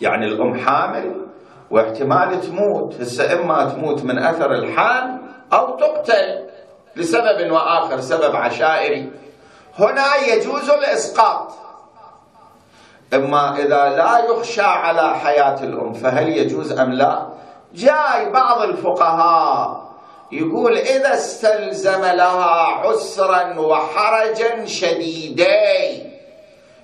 يعني 0.00 0.26
الأم 0.26 0.54
حامل 0.54 1.26
واحتمال 1.70 2.40
تموت. 2.40 3.00
هسه 3.00 3.32
إما 3.32 3.64
تموت 3.64 4.04
من 4.04 4.18
أثر 4.18 4.52
الحال 4.52 5.20
أو 5.52 5.76
تقتل 5.76 6.46
لسبب 6.96 7.50
وآخر 7.50 8.00
سبب 8.00 8.36
عشائري. 8.36 9.12
هنا 9.78 10.16
يجوز 10.28 10.70
الإسقاط. 10.70 11.52
إما 13.14 13.56
إذا 13.58 13.88
لا 13.88 14.18
يخشى 14.18 14.62
على 14.62 15.14
حياة 15.14 15.62
الأم 15.62 15.92
فهل 15.92 16.28
يجوز 16.28 16.78
أم 16.78 16.92
لا؟ 16.92 17.26
جاي 17.74 18.30
بعض 18.30 18.62
الفقهاء 18.62 19.90
يقول 20.32 20.76
إذا 20.76 21.14
استلزم 21.14 22.00
لها 22.00 22.66
عسرا 22.66 23.58
وحرجا 23.58 24.66
شديدين 24.66 26.10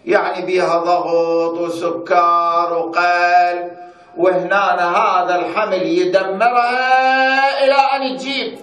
يعني 0.04 0.46
بها 0.46 0.76
ضغط 0.78 1.58
وسكر 1.58 2.72
وقلب 2.72 3.70
وهنا 4.16 4.96
هذا 4.96 5.34
الحمل 5.36 5.82
يدمرها 5.82 7.64
إلى 7.64 7.74
أن 7.74 8.16
تجيب 8.16 8.58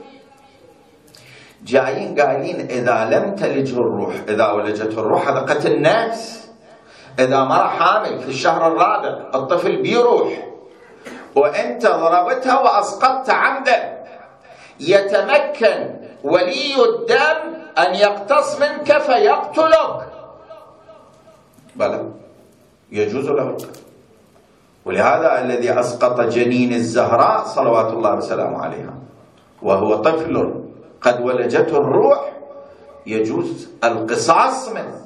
جايين 1.63 2.19
قايلين 2.19 2.67
إذا 2.69 3.09
لم 3.11 3.35
تلج 3.35 3.73
الروح 3.73 4.13
إذا 4.29 4.51
ولجت 4.51 4.97
الروح 4.97 5.27
هذا 5.27 5.39
قتل 5.39 5.81
نفس 5.81 6.49
إذا 7.19 7.43
مرة 7.43 7.67
حامل 7.67 8.19
في 8.19 8.27
الشهر 8.27 8.67
الرابع 8.67 9.29
الطفل 9.35 9.81
بيروح. 9.81 10.52
وأنت 11.35 11.87
ضربتها 11.87 12.59
وأسقطت 12.61 13.29
عمدا. 13.29 14.03
يتمكن 14.79 15.95
ولي 16.23 16.75
الدم 16.89 17.39
أن 17.77 17.95
يقتص 17.95 18.59
منك 18.59 18.97
فيقتلك. 18.97 19.97
بلى. 21.75 22.09
يجوز 22.91 23.29
له 23.29 23.57
ولهذا 24.85 25.41
الذي 25.41 25.79
أسقط 25.79 26.21
جنين 26.21 26.73
الزهراء 26.73 27.45
صلوات 27.45 27.93
الله 27.93 28.15
وسلامه 28.15 28.63
عليها. 28.63 28.93
وهو 29.61 29.95
طفل 29.95 30.63
قد 31.01 31.21
ولجته 31.21 31.77
الروح. 31.77 32.31
يجوز 33.05 33.67
القصاص 33.83 34.69
منه. 34.69 35.01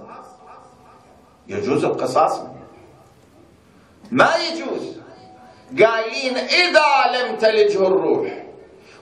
يجوز 1.47 1.85
القصاص 1.85 2.39
منه. 2.39 2.53
ما 4.11 4.29
يجوز؟ 4.35 4.76
قايلين 5.75 6.37
إذا 6.37 6.91
لم 7.15 7.35
تلجه 7.35 7.87
الروح. 7.87 8.43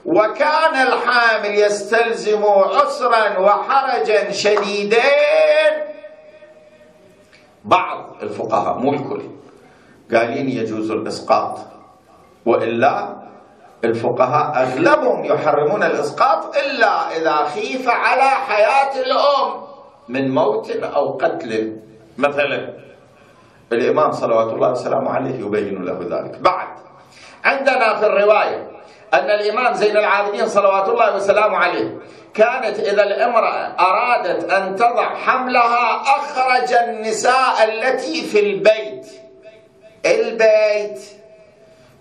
وكان 0.04 0.74
الحامل 0.74 1.58
يستلزم 1.58 2.44
عسرا 2.44 3.38
وحرجا 3.38 4.32
شديدين 4.32 5.72
بعض 7.64 8.16
الفقهاء 8.22 8.78
مو 8.78 8.92
الكل. 8.92 9.22
قايلين 10.14 10.48
يجوز 10.48 10.90
الإسقاط. 10.90 11.58
وإلا 12.46 13.16
الفقهاء 13.84 14.62
أغلبهم 14.62 15.24
يحرمون 15.24 15.82
الإسقاط 15.82 16.56
إلا 16.56 17.16
إذا 17.16 17.36
خيف 17.54 17.88
على 17.88 18.30
حياة 18.30 19.00
الأم 19.02 19.62
من 20.08 20.34
موت 20.34 20.70
أو 20.70 21.18
قتل 21.18 21.76
مثلا. 22.18 22.85
الإمام 23.72 24.12
صلوات 24.12 24.52
الله 24.54 24.70
وسلامه 24.70 25.10
عليه 25.10 25.40
يبين 25.40 25.84
له 25.84 25.98
ذلك. 26.10 26.38
بعد 26.40 26.68
عندنا 27.44 27.94
في 27.94 28.06
الرواية 28.06 28.70
أن 29.14 29.30
الإمام 29.30 29.74
زين 29.74 29.96
العابدين 29.96 30.46
صلوات 30.46 30.88
الله 30.88 31.16
وسلامه 31.16 31.56
عليه 31.56 31.98
كانت 32.34 32.78
إذا 32.78 33.02
الامرأة 33.02 33.74
أرادت 33.80 34.50
أن 34.50 34.76
تضع 34.76 35.14
حملها 35.14 36.02
أخرج 36.02 36.72
النساء 36.72 37.64
التي 37.64 38.22
في 38.22 38.40
البيت. 38.40 39.06
البيت 40.06 41.00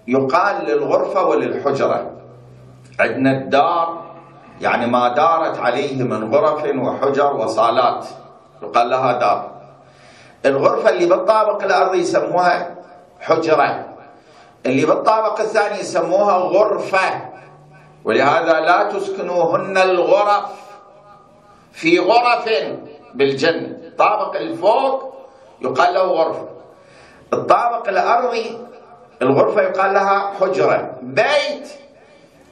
يقال 0.07 0.65
للغرفة 0.65 1.25
وللحجرة. 1.25 2.11
عندنا 2.99 3.31
الدار 3.31 4.05
يعني 4.61 4.87
ما 4.87 5.07
دارت 5.07 5.59
عليه 5.59 6.03
من 6.03 6.35
غرف 6.35 6.63
وحجر 6.75 7.35
وصالات. 7.35 8.07
يقال 8.63 8.89
لها 8.89 9.11
دار. 9.19 9.54
الغرفة 10.45 10.89
اللي 10.89 11.05
بالطابق 11.05 11.63
الأرضي 11.63 11.97
يسموها 11.97 12.75
حجرة. 13.19 13.85
اللي 14.65 14.85
بالطابق 14.85 15.39
الثاني 15.41 15.79
يسموها 15.79 16.33
غرفة. 16.33 17.29
ولهذا 18.05 18.59
لا 18.59 18.89
تسكنوهن 18.89 19.77
الغرف 19.77 20.51
في 21.71 21.99
غرف 21.99 22.49
بالجنة 23.13 23.77
الطابق 23.87 24.35
الفوق 24.35 25.15
يقال 25.61 25.93
له 25.93 26.01
غرفة 26.01 26.47
الطابق 27.33 27.89
الأرضي 27.89 28.57
الغرفة 29.21 29.61
يقال 29.61 29.93
لها 29.93 30.31
حجرة. 30.39 30.93
بيت 31.01 31.69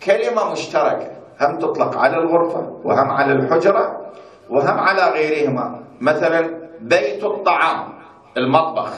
كلمة 0.03 0.51
مشتركة. 0.51 1.11
هم 1.41 1.59
تطلق 1.59 1.97
على 1.97 2.17
الغرفة 2.17 2.79
وهم 2.83 3.11
على 3.11 3.31
الحجرة 3.31 4.01
وهم 4.49 4.79
على 4.79 5.01
غيرهما. 5.01 5.83
مثلا 6.01 6.62
بيت 6.83 7.23
الطعام 7.23 7.93
المطبخ. 8.37 8.89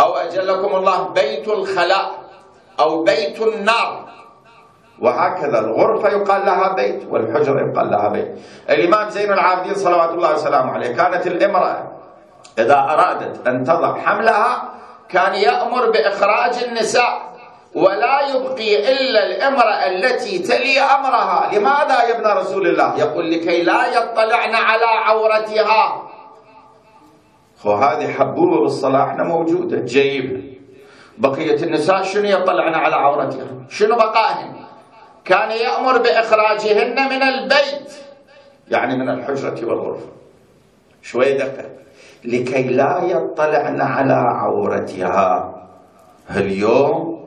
أو 0.00 0.14
أجلكم 0.14 0.76
الله 0.76 1.08
بيت 1.08 1.48
الخلاء 1.48 2.10
أو 2.80 3.04
بيت 3.04 3.40
النار. 3.40 4.04
وهكذا 5.00 5.58
الغرفة 5.58 6.08
يقال 6.08 6.46
لها 6.46 6.72
بيت 6.72 7.06
والحجرة 7.10 7.60
يقال 7.70 7.90
لها 7.90 8.08
بيت. 8.08 8.38
الإمام 8.70 9.08
زين 9.10 9.32
العابدين 9.32 9.74
صلوات 9.74 10.10
الله 10.10 10.34
وسلامه 10.34 10.72
عليه 10.72 10.96
كانت 10.96 11.26
الإمرأة 11.26 11.92
إذا 12.58 12.78
أرادت 12.78 13.46
أن 13.46 13.64
تضع 13.64 13.98
حملها 13.98 14.68
كان 15.08 15.34
يأمر 15.34 15.90
بإخراج 15.90 16.64
النساء 16.64 17.34
ولا 17.74 18.20
يبقي 18.20 18.92
إلا 18.92 19.26
الإمرأة 19.26 19.86
التي 19.86 20.38
تلي 20.38 20.80
أمرها. 20.80 21.50
لماذا 21.52 22.02
يا 22.02 22.18
ابن 22.18 22.26
رسول 22.40 22.66
الله؟ 22.66 22.98
يقول 22.98 23.30
لكي 23.30 23.62
لا 23.62 23.86
يطلعن 23.86 24.54
على 24.54 24.84
عورتها. 24.84 26.02
وهذه 27.64 28.12
حبوبة 28.12 28.60
بالصلاة 28.60 29.22
موجودة. 29.22 29.78
جيبها 29.78 30.42
بقية 31.18 31.62
النساء 31.62 32.02
شنو 32.02 32.24
يطلعن 32.24 32.74
على 32.74 32.94
عورتها؟ 32.94 33.46
شنو 33.68 33.96
بقائهن؟ 33.96 34.54
كان 35.24 35.50
يأمر 35.50 35.98
بإخراجهن 35.98 36.94
من 36.94 37.22
البيت 37.22 37.92
يعني 38.68 38.96
من 38.96 39.08
الحجرة 39.08 39.68
والغرفة. 39.68 40.08
شوي 41.02 41.32
دقة. 41.32 41.64
لكي 42.24 42.62
لا 42.62 43.00
يطلعن 43.04 43.80
على 43.80 44.12
عورتها. 44.12 45.54
اليوم 46.36 47.24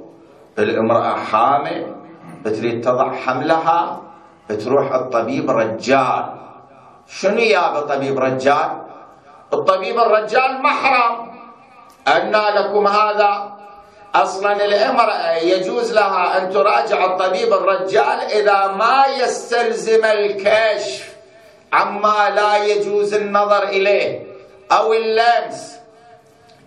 الامرأة 0.60 1.16
حامل 1.16 1.96
بتريد 2.46 2.82
تضع 2.82 3.14
حملها 3.14 4.02
بتروح 4.50 4.94
الطبيب 4.94 5.52
رجال. 5.52 6.26
شنو 7.08 7.40
يا 7.40 7.80
طبيب 7.80 8.20
رجال؟ 8.20 8.87
الطبيب 9.54 10.00
الرجال 10.00 10.62
محرم 10.62 11.32
أن 12.08 12.32
لكم 12.32 12.88
هذا. 12.88 13.58
أصلا 14.16 14.66
الإمرأة 14.66 15.36
يجوز 15.36 15.94
لها 15.94 16.38
أن 16.38 16.50
تراجع 16.50 17.06
الطبيب 17.06 17.54
الرجال 17.54 18.20
إذا 18.32 18.68
ما 18.68 19.06
يستلزم 19.20 20.06
الكشف 20.06 21.10
عما 21.74 22.30
لا 22.36 22.58
يجوز 22.58 23.14
النظر 23.14 23.64
إليه. 23.64 24.28
أو 24.72 24.94
اللمس. 24.94 25.76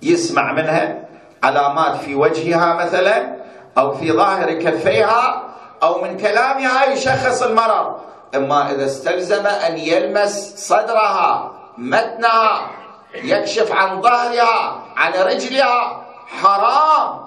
يسمع 0.03 0.53
منها 0.53 1.09
علامات 1.43 1.97
في 1.97 2.14
وجهها 2.14 2.75
مثلا 2.75 3.37
أو 3.79 3.93
في 3.93 4.12
ظاهر 4.12 4.53
كفيها 4.53 5.43
أو 5.83 6.03
من 6.03 6.16
كلامها 6.16 6.85
يشخص 6.85 7.43
المرض. 7.43 8.01
إما 8.35 8.71
إذا 8.71 8.87
استلزم 8.87 9.47
أن 9.47 9.79
يلمس 9.79 10.55
صدرها. 10.57 11.60
متنها 11.78 12.70
يكشف 13.14 13.72
عن 13.72 14.02
ظهرها 14.02 14.83
عن 14.96 15.12
رجلها. 15.12 16.06
حرام 16.26 17.20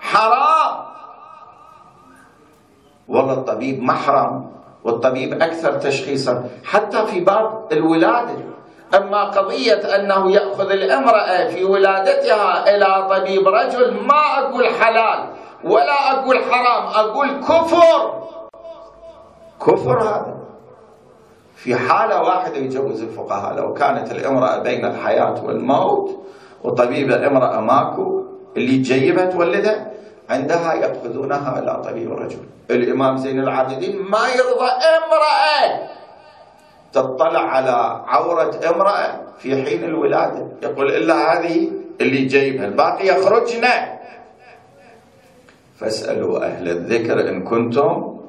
حرام. 0.00 0.74
والله 3.08 3.32
الطبيب 3.32 3.82
محرم 3.82 4.52
والطبيب 4.84 5.42
أكثر 5.42 5.72
تشخيصا 5.72 6.44
حتى 6.64 7.06
في 7.06 7.20
باب 7.20 7.72
الولادة. 7.72 8.36
أما 8.94 9.24
قضية 9.24 9.96
أنه 9.96 10.30
يأخذ 10.30 10.70
الامرأة 10.70 11.48
في 11.48 11.64
ولادتها 11.64 12.74
إلى 12.74 13.08
طبيب 13.10 13.48
رجل 13.48 14.00
ما 14.04 14.38
أقول 14.38 14.66
حلال 14.68 15.20
ولا 15.64 16.12
أقول 16.12 16.38
حرام 16.50 16.84
أقول 16.86 17.28
كفر. 17.40 18.22
كفر 19.60 19.98
هذا. 20.02 20.41
في 21.62 21.76
حالة 21.76 22.22
واحدة 22.22 22.56
يجوز 22.56 23.02
الفقهاء. 23.02 23.54
لو 23.56 23.74
كانت 23.74 24.12
الامرأة 24.12 24.58
بين 24.58 24.84
الحياة 24.84 25.44
والموت 25.44 26.20
وطبيب 26.64 27.10
الامرأة 27.10 27.60
ماكو 27.60 28.24
اللي 28.56 28.78
تجيبها 28.78 29.24
تولدها 29.24 29.90
عندها 30.30 30.74
يأخذونها 30.74 31.58
إلى 31.58 31.82
طبيب 31.84 32.12
الرجل. 32.12 32.38
الإمام 32.70 33.16
زين 33.16 33.40
العابدين 33.40 34.02
ما 34.02 34.28
يرضى 34.28 34.70
امرأة 34.98 35.88
تطلع 36.92 37.40
على 37.40 38.02
عورة 38.06 38.60
امرأة 38.74 39.20
في 39.38 39.62
حين 39.62 39.84
الولادة. 39.84 40.46
يقول 40.62 40.90
إلا 40.90 41.14
هذه 41.14 41.70
اللي 42.00 42.24
جايبها. 42.24 42.66
الباقي 42.66 43.06
يخرجن. 43.06 43.64
فاسألوا 45.76 46.44
أهل 46.44 46.68
الذكر 46.68 47.28
إن 47.28 47.44
كنتم 47.44 48.20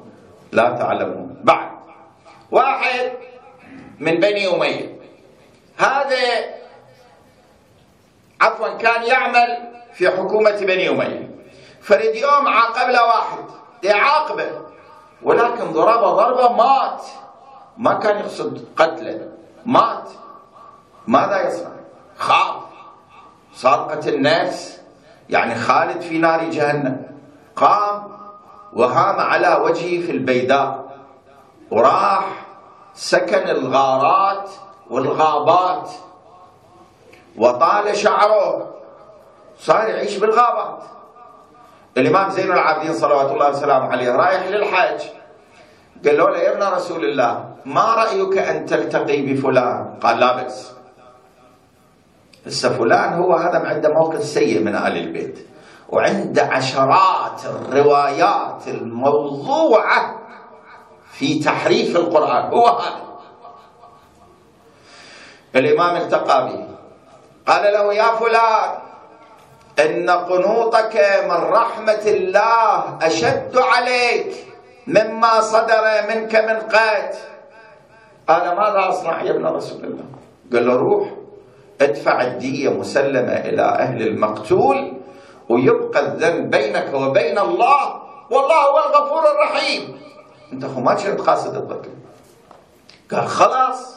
لا 0.52 0.70
تعلمون. 0.70 1.36
بعد. 1.44 1.68
واحد. 2.50 3.23
من 3.98 4.20
بني 4.20 4.54
أمية. 4.54 4.98
هذا 5.76 6.16
عفوا 8.40 8.68
كان 8.68 9.02
يعمل 9.02 9.72
في 9.94 10.10
حكومة 10.10 10.56
بني 10.60 10.88
أمية. 10.88 11.30
فريد 11.82 12.14
يوم 12.14 12.48
عاقب 12.48 12.90
له 12.90 13.06
واحد. 13.06 13.44
يعاقبه 13.82 14.50
ولكن 15.22 15.72
ضربة 15.72 16.10
ضربة 16.10 16.52
مات. 16.52 17.02
ما 17.78 17.94
كان 17.94 18.18
يقصد 18.18 18.68
قتله. 18.76 19.28
مات. 19.66 20.08
ماذا 21.06 21.48
يصنع؟ 21.48 21.70
خاف. 22.18 22.62
صادقة 23.54 24.08
النفس 24.08 24.80
يعني 25.30 25.54
خالد 25.54 26.00
في 26.00 26.18
نار 26.18 26.50
جهنم. 26.50 27.06
قام 27.56 28.14
وهام 28.72 29.20
على 29.20 29.54
وجهه 29.62 30.06
في 30.06 30.10
البيداء. 30.10 30.98
وراح 31.70 32.43
سكن 32.94 33.48
الغارات 33.48 34.50
والغابات. 34.90 35.90
وطال 37.36 37.96
شعره. 37.96 38.74
صار 39.58 39.88
يعيش 39.88 40.16
بالغابات. 40.16 40.82
الإمام 41.96 42.30
زين 42.30 42.52
العابدين 42.52 42.94
صلوات 42.94 43.30
الله 43.30 43.50
وسلامه 43.50 43.86
عليه 43.92 44.12
رايح 44.12 44.46
للحج 44.46 45.00
قال 46.04 46.18
له 46.18 46.38
يا 46.38 46.52
ابن 46.52 46.62
رسول 46.76 47.04
الله 47.04 47.44
ما 47.64 47.94
رأيك 47.94 48.38
أن 48.38 48.66
تلتقي 48.66 49.22
بفلان؟ 49.22 49.98
قال 50.02 50.20
لا 50.20 50.36
بأس. 50.36 50.72
هسه 52.46 52.68
فلان 52.78 53.12
هو 53.12 53.34
هذا 53.34 53.58
عنده 53.58 53.88
موقف 53.88 54.24
سيء 54.24 54.60
من 54.60 54.74
آل 54.74 54.96
البيت. 54.96 55.46
وعنده 55.88 56.42
عشرات 56.42 57.40
الروايات 57.44 58.68
الموضوعة 58.68 60.23
في 61.18 61.38
تحريف 61.38 61.96
القرآن. 61.96 62.44
هو 62.52 62.66
هذا. 62.66 63.04
الإمام 65.56 65.96
التقى 65.96 66.48
به 66.48 66.66
قال 67.46 67.72
له 67.72 67.94
يا 67.94 68.10
فلان 68.18 68.70
إن 69.80 70.10
قنوطك 70.10 70.96
من 71.24 71.40
رحمة 71.54 72.04
الله 72.06 72.98
أشد 73.02 73.54
عليك 73.58 74.32
مما 74.86 75.40
صدر 75.40 75.84
منك 76.08 76.34
من 76.34 76.58
قات 76.60 77.16
قال 78.28 78.56
ماذا 78.56 78.88
أصنع 78.88 79.22
يا 79.22 79.30
ابن 79.30 79.46
رسول 79.46 79.84
الله؟ 79.84 80.04
قال 80.52 80.66
له 80.66 80.74
روح 80.76 81.08
ادفع 81.80 82.22
الدية 82.22 82.68
مسلمة 82.68 83.32
إلى 83.32 83.62
أهل 83.62 84.02
المقتول 84.02 84.92
ويبقى 85.48 86.00
الذنب 86.00 86.50
بينك 86.50 86.94
وبين 86.94 87.38
الله 87.38 88.02
والله 88.30 88.62
هو 88.70 88.78
الغفور 88.78 89.22
الرحيم. 89.30 90.00
انت 90.52 90.64
اخو 90.64 90.80
ما 90.80 90.94
كنت 90.94 91.20
قاصد 91.20 91.54
القتل 91.54 91.90
قال 93.10 93.28
خلاص. 93.28 93.94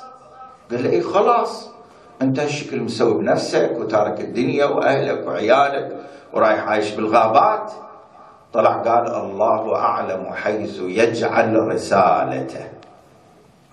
قال 0.72 0.84
له 0.84 0.90
إيه 0.90 1.02
خلاص؟ 1.02 1.70
أنت 2.22 2.40
هالشكل 2.40 2.82
مسوي 2.82 3.14
بنفسك 3.14 3.72
وتارك 3.80 4.22
الدنيا 4.22 4.66
وأهلك 4.66 5.28
وعيالك 5.28 5.98
ورايح 6.34 6.68
عايش 6.68 6.92
بالغابات. 6.92 7.72
طلع 8.54 8.72
قال 8.72 9.08
الله 9.16 9.76
أعلم 9.76 10.34
حيث 10.34 10.80
يجعل 10.80 11.68
رسالته. 11.68 12.68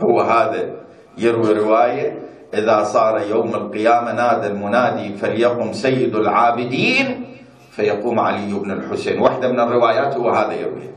هو 0.01 0.21
هذا 0.21 0.71
يروي 1.19 1.53
رواية 1.53 2.19
إذا 2.55 2.85
صار 2.85 3.21
يوم 3.21 3.55
القيامة 3.55 4.13
نادى 4.13 4.47
المنادي 4.47 5.15
فليقم 5.15 5.73
سيد 5.73 6.17
العابدين 6.17 7.37
فيقوم 7.71 8.21
علي 8.21 8.53
بن 8.53 8.71
الحسين. 8.71 9.21
واحدة 9.21 9.49
من 9.49 9.61
الروايات 9.61 10.17
هو 10.17 10.31
هذا 10.31 10.53
يرويها 10.53 10.95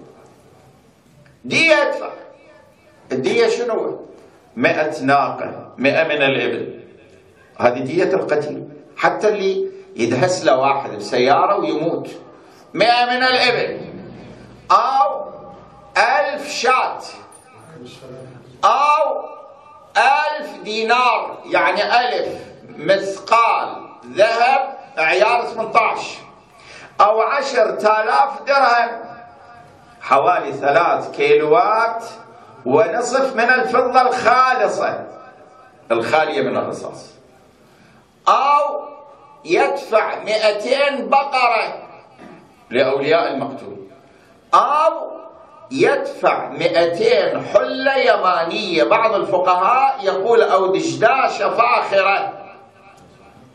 دية 1.47 1.75
يدفع 1.75 2.10
الدية 3.12 3.47
شنو؟ 3.47 4.05
مئة 4.55 5.01
ناقة 5.03 5.69
مئة 5.77 6.03
من 6.03 6.21
الإبل. 6.21 6.79
هذه 7.60 7.79
دية 7.79 8.13
القتيل. 8.13 8.67
حتى 8.97 9.27
اللي 9.27 9.67
يدهس 9.95 10.45
له 10.45 10.57
واحد 10.57 10.89
بسيارة 10.91 11.57
ويموت. 11.60 12.10
مئة 12.73 13.05
من 13.05 13.23
الإبل. 13.23 13.81
أو 14.71 15.29
ألف 15.97 16.51
شاة 16.51 16.99
أو 18.65 19.25
ألف 19.97 20.63
دينار 20.63 21.38
يعني 21.45 21.83
ألف 21.83 22.39
مثقال 22.77 23.88
ذهب 24.05 24.77
عيار 24.97 25.45
18 25.45 26.17
أو 27.01 27.21
عشر 27.21 27.71
تالاف 27.71 28.41
درهم. 28.47 29.07
حوالي 30.08 30.54
ثلاث 30.54 31.12
كيلوات 31.12 32.04
ونصف 32.65 33.36
من 33.36 33.50
الفضة 33.50 34.02
الخالصة. 34.02 35.06
الخالية 35.91 36.41
من 36.41 36.58
الرصاص. 36.58 37.13
أو 38.28 38.88
يدفع 39.46 40.24
مئتين 40.24 41.10
بقرة 41.10 41.84
لأولياء 42.70 43.34
المقتول. 43.34 43.78
أو 44.54 45.12
يدفع 45.72 46.50
مئتين 46.50 47.41
حلة 47.41 47.98
يمانية. 47.98 48.84
بعض 48.84 49.13
الفقهاء 49.13 50.00
يقول 50.04 50.41
أو 50.41 50.67
دشداشة 50.76 51.50
فاخرة 51.50 52.34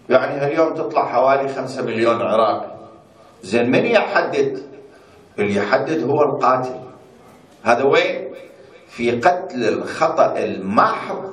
يعني 0.08 0.40
هاليوم 0.40 0.74
تطلع 0.74 1.12
حوالي 1.12 1.54
خمسة 1.54 1.82
مليون 1.82 2.22
عراقي 2.22 2.70
زين 3.42 3.70
من 3.70 3.86
يحدد؟ 3.86 4.71
اللي 5.38 5.54
يحدد 5.56 6.10
هو 6.10 6.22
القاتل. 6.22 6.80
هذا 7.62 7.84
وين؟ 7.84 8.32
في 8.88 9.20
قتل 9.20 9.68
الخطأ 9.68 10.36
المحض 10.36 11.32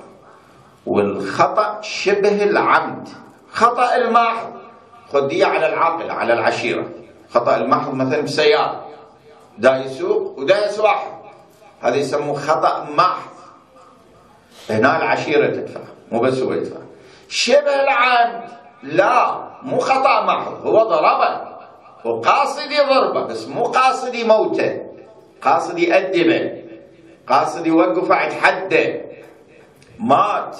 والخطأ 0.85 1.81
شبه 1.81 2.43
العمد. 2.43 3.07
خطأ 3.51 3.95
المحض 3.95 4.53
خذيه 5.13 5.45
على 5.45 5.65
العاقل 5.73 6.11
على 6.11 6.33
العشيرة. 6.33 6.89
خطأ 7.29 7.55
المحض 7.57 7.93
مثلا 7.93 8.21
بسيارة 8.21 8.85
دا 9.57 9.77
يسوق 9.77 10.39
ودا 10.39 10.65
يسوح 10.65 11.21
هذا 11.81 11.95
يسموه 11.95 12.35
خطأ 12.35 12.87
محض 12.97 13.31
هنا 14.69 14.97
العشيرة 14.97 15.47
تدفع 15.47 15.81
مو 16.11 16.19
بس 16.19 16.39
هو 16.39 16.53
يدفع. 16.53 16.79
شبه 17.29 17.83
العمد. 17.83 18.49
لا 18.83 19.49
مو 19.63 19.79
خطأ 19.79 20.25
محض 20.25 20.67
هو 20.67 20.83
ضربه. 20.83 21.48
وقاصد 22.05 22.69
ضربة 22.89 23.25
بس 23.25 23.47
مو 23.47 23.63
قاصد 23.63 24.15
موتة. 24.15 24.81
قاصد 25.41 25.79
يأدبه 25.79 26.63
قاصد 27.27 27.67
يوقف 27.67 28.11
عند 28.11 28.33
حده. 28.33 29.01
مات. 29.99 30.57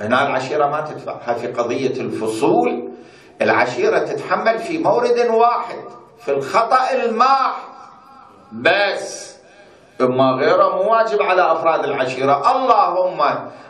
هنا 0.00 0.26
العشيرة 0.26 0.66
ما 0.66 0.80
تدفع. 0.80 1.18
هاي 1.24 1.34
في 1.34 1.46
قضية 1.46 2.00
الفصول. 2.00 2.90
العشيرة 3.42 3.98
تتحمل 3.98 4.58
في 4.58 4.78
مورد 4.78 5.18
واحد 5.30 5.78
في 6.18 6.30
الخطأ 6.30 6.92
الماح. 6.92 7.68
بس. 8.52 9.36
إما 10.00 10.30
غيره 10.40 10.76
مو 10.76 10.92
واجب 10.92 11.22
على 11.22 11.52
أفراد 11.52 11.84
العشيرة. 11.84 12.52
اللهم 12.56 13.20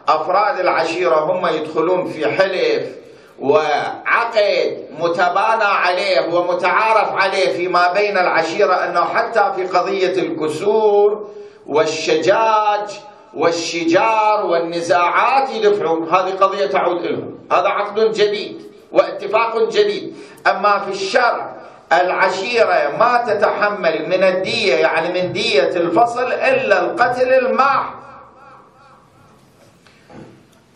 أفراد 0.09 0.59
العشيرة 0.61 1.15
هم 1.15 1.47
يدخلون 1.47 2.05
في 2.05 2.27
حلف. 2.27 3.02
وعقد 3.41 4.79
متبانى 4.99 5.65
عليه 5.65 6.35
ومتعارف 6.35 7.13
عليه 7.13 7.53
فيما 7.53 7.93
بين 7.93 8.19
العشيرة 8.19 8.73
أنه 8.75 9.05
حتى 9.05 9.53
في 9.57 9.67
قضية 9.67 10.23
الكسور 10.23 11.31
والشجاج 11.67 13.01
والشجار 13.35 14.47
والنزاعات 14.47 15.51
يدفعون. 15.51 16.09
هذه 16.09 16.31
قضية 16.41 16.67
تعود 16.67 17.07
لهم 17.07 17.39
هذا 17.53 17.69
عقد 17.69 18.13
جديد 18.13 18.73
واتفاق 18.93 19.69
جديد. 19.69 20.17
أما 20.47 20.79
في 20.79 20.91
الشرع 20.91 21.53
العشيرة 21.93 22.97
ما 22.99 23.25
تتحمل 23.27 24.07
من 24.09 24.23
الدية 24.25 24.75
يعني 24.75 25.23
من 25.23 25.33
دية 25.33 25.69
الفصل 25.77 26.33
إلا 26.33 26.81
القتل 26.81 27.33
الماح. 27.33 27.95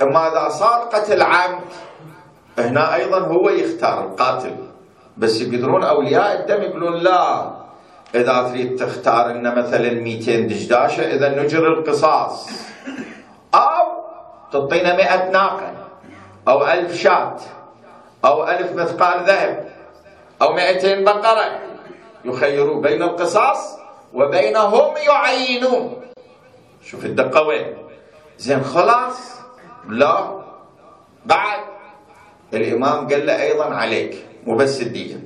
أما 0.02 0.28
إذا 0.28 0.48
صار؟ 0.48 0.78
قتل 0.78 1.22
عمد. 1.22 1.60
هنا 2.58 2.94
أيضا 2.94 3.18
هو 3.18 3.50
يختار 3.50 4.04
القاتل. 4.04 4.56
بس 5.16 5.40
يقدرون 5.40 5.84
أولياء 5.84 6.40
الدم 6.40 6.62
يقولون 6.62 6.94
لا. 6.94 7.50
إذا 8.14 8.48
تريد 8.48 8.76
تختار 8.76 9.32
لنا 9.32 9.54
مثلا 9.54 9.90
200 9.90 10.40
دشداشة 10.40 11.02
إذا 11.14 11.42
نجر 11.42 11.66
القصاص. 11.66 12.48
أو 13.54 13.86
تعطينا 14.52 14.96
100 14.96 15.30
ناقة 15.30 15.72
أو 16.48 16.66
ألف 16.66 16.94
شاة 16.94 17.36
أو 18.24 18.48
ألف 18.48 18.72
مثقال 18.72 19.24
ذهب 19.24 19.68
أو 20.42 20.52
مئتين 20.52 21.04
بقرة. 21.04 21.60
يخيروا 22.24 22.80
بين 22.80 23.02
القصاص 23.02 23.78
وبينهم 24.14 24.94
يعينون. 24.96 26.02
شوف 26.84 27.04
الدقة 27.04 27.42
وين. 27.42 27.76
زين 28.38 28.64
خلاص. 28.64 29.40
لا. 29.88 30.42
بعد. 31.24 31.75
الإمام 32.54 33.08
قال 33.08 33.26
له 33.26 33.42
أيضا 33.42 33.64
عليك 33.64 34.26
مو 34.46 34.56
بس 34.56 34.82
الدية 34.82 35.16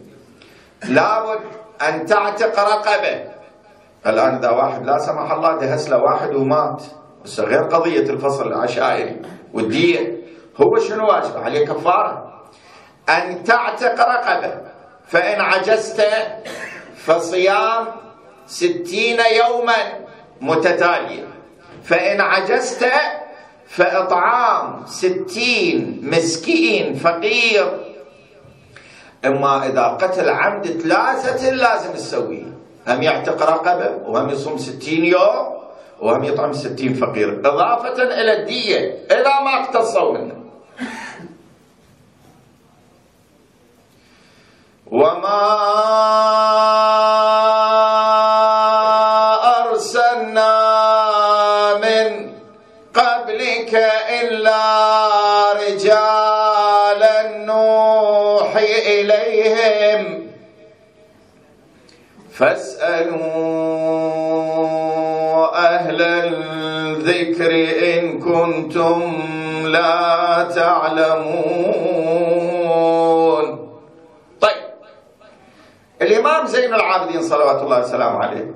لابد 0.88 1.40
أن 1.88 2.06
تعتق 2.06 2.58
رقبة. 2.58 3.30
الآن 4.06 4.34
إذا 4.34 4.50
واحد 4.50 4.86
لا 4.86 4.98
سمح 4.98 5.32
الله 5.32 5.56
دهس 5.58 5.90
له 5.90 5.98
واحد 5.98 6.34
ومات. 6.34 6.82
بس 7.24 7.40
غير 7.40 7.62
قضية 7.62 8.10
الفصل 8.10 8.46
العشائري 8.48 9.22
والدية 9.54 10.16
هو 10.56 10.78
شنو 10.78 11.08
واجب؟ 11.08 11.36
عليه 11.36 11.66
كفارة. 11.66 12.42
أن 13.08 13.44
تعتق 13.44 14.00
رقبة. 14.00 14.60
فإن 15.06 15.40
عجزت 15.40 16.02
فصيام 16.96 17.86
ستين 18.46 19.20
يوما 19.20 19.76
متتالية 20.40 21.28
فإن 21.84 22.20
عجزت 22.20 22.84
فإطعام 23.70 24.86
ستين 24.86 26.00
مسكين 26.02 26.94
فقير. 26.94 27.66
إما 29.24 29.66
إذا 29.66 29.86
قتل 30.00 30.28
عمد 30.28 30.66
ثلاثة 30.66 31.50
لازم 31.50 31.92
تسويه 31.92 32.50
هم 32.88 33.02
يعتق 33.02 33.42
رقبة 33.42 34.10
وهم 34.10 34.30
يصوم 34.30 34.58
ستين 34.58 35.04
يوم 35.04 35.46
وهم 36.00 36.24
يطعم 36.24 36.52
ستين 36.52 36.94
فقير. 36.94 37.40
إضافة 37.40 38.02
إلى 38.02 38.42
الدية 38.42 39.06
إذا 39.10 39.40
ما 39.40 39.60
اقتصوا 39.60 40.18
منه. 40.18 40.40
وما 44.90 45.38
فاسألوا 62.40 63.20
أهل 65.74 66.02
الذكر 66.02 67.50
إن 67.98 68.20
كنتم 68.20 69.16
لا 69.66 70.48
تعلمون. 70.54 71.70
الإمام 76.02 76.46
زين 76.46 76.74
العابدين 76.74 77.22
صلوات 77.22 77.62
الله 77.62 77.80
وسلامه 77.80 78.18
عليه 78.24 78.54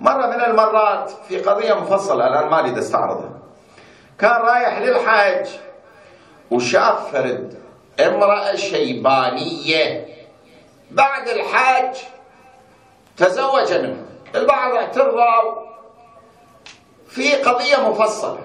مرة 0.00 0.26
من 0.26 0.40
المرات 0.40 1.10
في 1.28 1.38
قضية 1.38 1.74
مفصلة 1.74 2.26
الآن 2.26 2.48
ما 2.50 2.58
أريد 2.60 2.78
أستعرضها. 2.78 3.30
كان 4.18 4.40
رايح 4.40 4.78
للحج 4.78 5.46
وشاف 6.50 7.12
فرد 7.12 7.54
امرأة 8.06 8.54
شيبانية. 8.54 10.06
بعد 10.90 11.28
الحج 11.28 11.96
تزوج 13.22 13.72
منها 13.72 14.04
البعض 14.34 14.74
اعترضوا 14.74 15.62
في 17.08 17.34
قضية 17.34 17.88
مفصلة. 17.90 18.38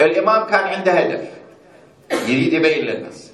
الإمام 0.00 0.46
كان 0.46 0.64
عنده 0.64 0.92
هدف 0.92 1.30
يريد 2.12 2.52
يبين 2.52 2.84
للناس. 2.84 3.32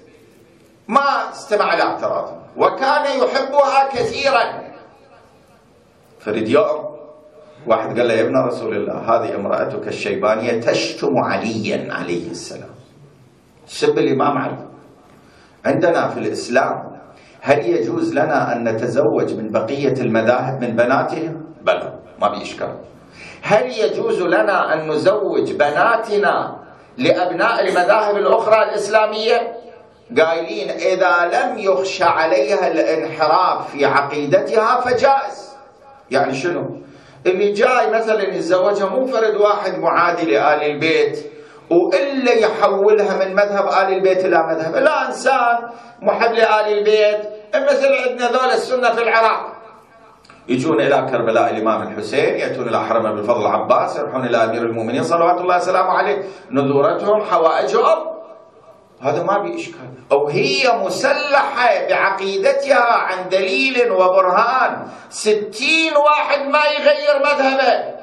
ما 0.89 1.31
استمع 1.31 1.75
إلى 1.75 1.83
اعتراضهم 1.83 2.43
وكان 2.57 3.21
يحبها 3.21 3.89
كثيرا. 3.89 4.69
فرد 6.21 6.49
يوم 6.49 6.99
واحد 7.67 7.99
قال 7.99 8.09
له 8.09 8.15
يا 8.15 8.23
ابن 8.23 8.37
رسول 8.37 8.77
الله 8.77 8.95
هذه 8.95 9.35
امرأتك 9.35 9.89
الشيبانية 9.89 10.61
تشتم 10.61 11.19
عليا 11.19 11.95
عليه 11.95 12.31
السلام. 12.31 12.75
سب 13.67 13.99
الإمام 13.99 14.39
علي. 14.39 14.69
عندنا 15.65 16.09
في 16.09 16.19
الإسلام 16.19 16.98
هل 17.49 17.67
يجوز 17.67 18.13
لنا 18.13 18.53
أن 18.53 18.69
نتزوج 18.69 19.35
من 19.35 19.49
بقية 19.51 19.93
المذاهب 20.01 20.61
من 20.65 20.77
بناتهم؟ 20.77 21.45
بلى 21.63 21.93
ما 22.21 22.29
بإشكال 22.29 22.75
هل 23.43 23.71
يجوز 23.71 24.23
لنا 24.23 24.75
أن 24.75 24.89
نزوج 24.91 25.53
بناتنا 25.53 26.59
لأبناء 26.99 27.61
المذاهب 27.69 28.17
الأخرى 28.17 28.63
الإسلامية؟ 28.63 29.57
قايلين 30.19 30.71
إذا 30.71 31.15
لم 31.33 31.59
يخشى 31.59 32.05
عليها 32.05 32.67
الانحراف 32.73 33.71
في 33.71 33.85
عقيدتها 33.85 34.81
فجائز 34.81 35.57
يعني 36.11 36.35
شنو؟ 36.35 36.77
اللي 37.27 37.53
جاي 37.53 37.91
مثلا 37.95 38.23
يتزوجها 38.23 38.89
مو 38.89 39.07
فرد 39.07 39.35
واحد 39.37 39.79
معادي 39.79 40.27
لآل 40.27 40.63
البيت 40.63 41.19
وإلا 41.71 42.33
يحولها 42.33 43.25
من 43.25 43.35
مذهب 43.35 43.67
آل 43.67 43.95
البيت 43.95 44.25
إلى 44.25 44.39
مذهب 44.51 44.77
لا 44.77 45.07
إنسان 45.07 45.59
محب 46.03 46.33
لآل 46.33 46.79
البيت 46.79 47.38
مثل 47.55 47.95
عندنا 48.09 48.29
ذول 48.29 48.51
السنة 48.51 48.91
في 48.91 49.03
العراق. 49.03 49.53
يجون 50.49 50.81
إلى 50.81 51.09
كربلاء 51.11 51.51
الإمام 51.51 51.83
الحسين 51.83 52.35
يأتون 52.35 52.69
إلى 52.69 52.85
حرم 52.85 53.15
بالفضل 53.15 53.41
العباس 53.41 53.97
يروحون 53.97 54.25
إلى 54.27 54.45
أمير 54.45 54.63
المؤمنين 54.63 55.05
صلوات 55.05 55.41
الله 55.41 55.57
وسلامه 55.57 55.91
عليه. 55.91 56.23
نذورتهم 56.51 57.25
حوائجهم. 57.25 57.99
هذا 59.01 59.23
ما 59.23 59.39
بإشكال 59.39 59.89
أو 60.13 60.29
هي 60.29 60.73
مسلحة 60.85 61.87
بعقيدتها 61.89 62.93
عن 62.93 63.29
دليل 63.29 63.93
وبرهان. 63.93 64.89
ستين 65.11 65.97
واحد 65.97 66.41
ما 66.49 66.63
يغير 66.65 67.19
مذهبه. 67.21 67.98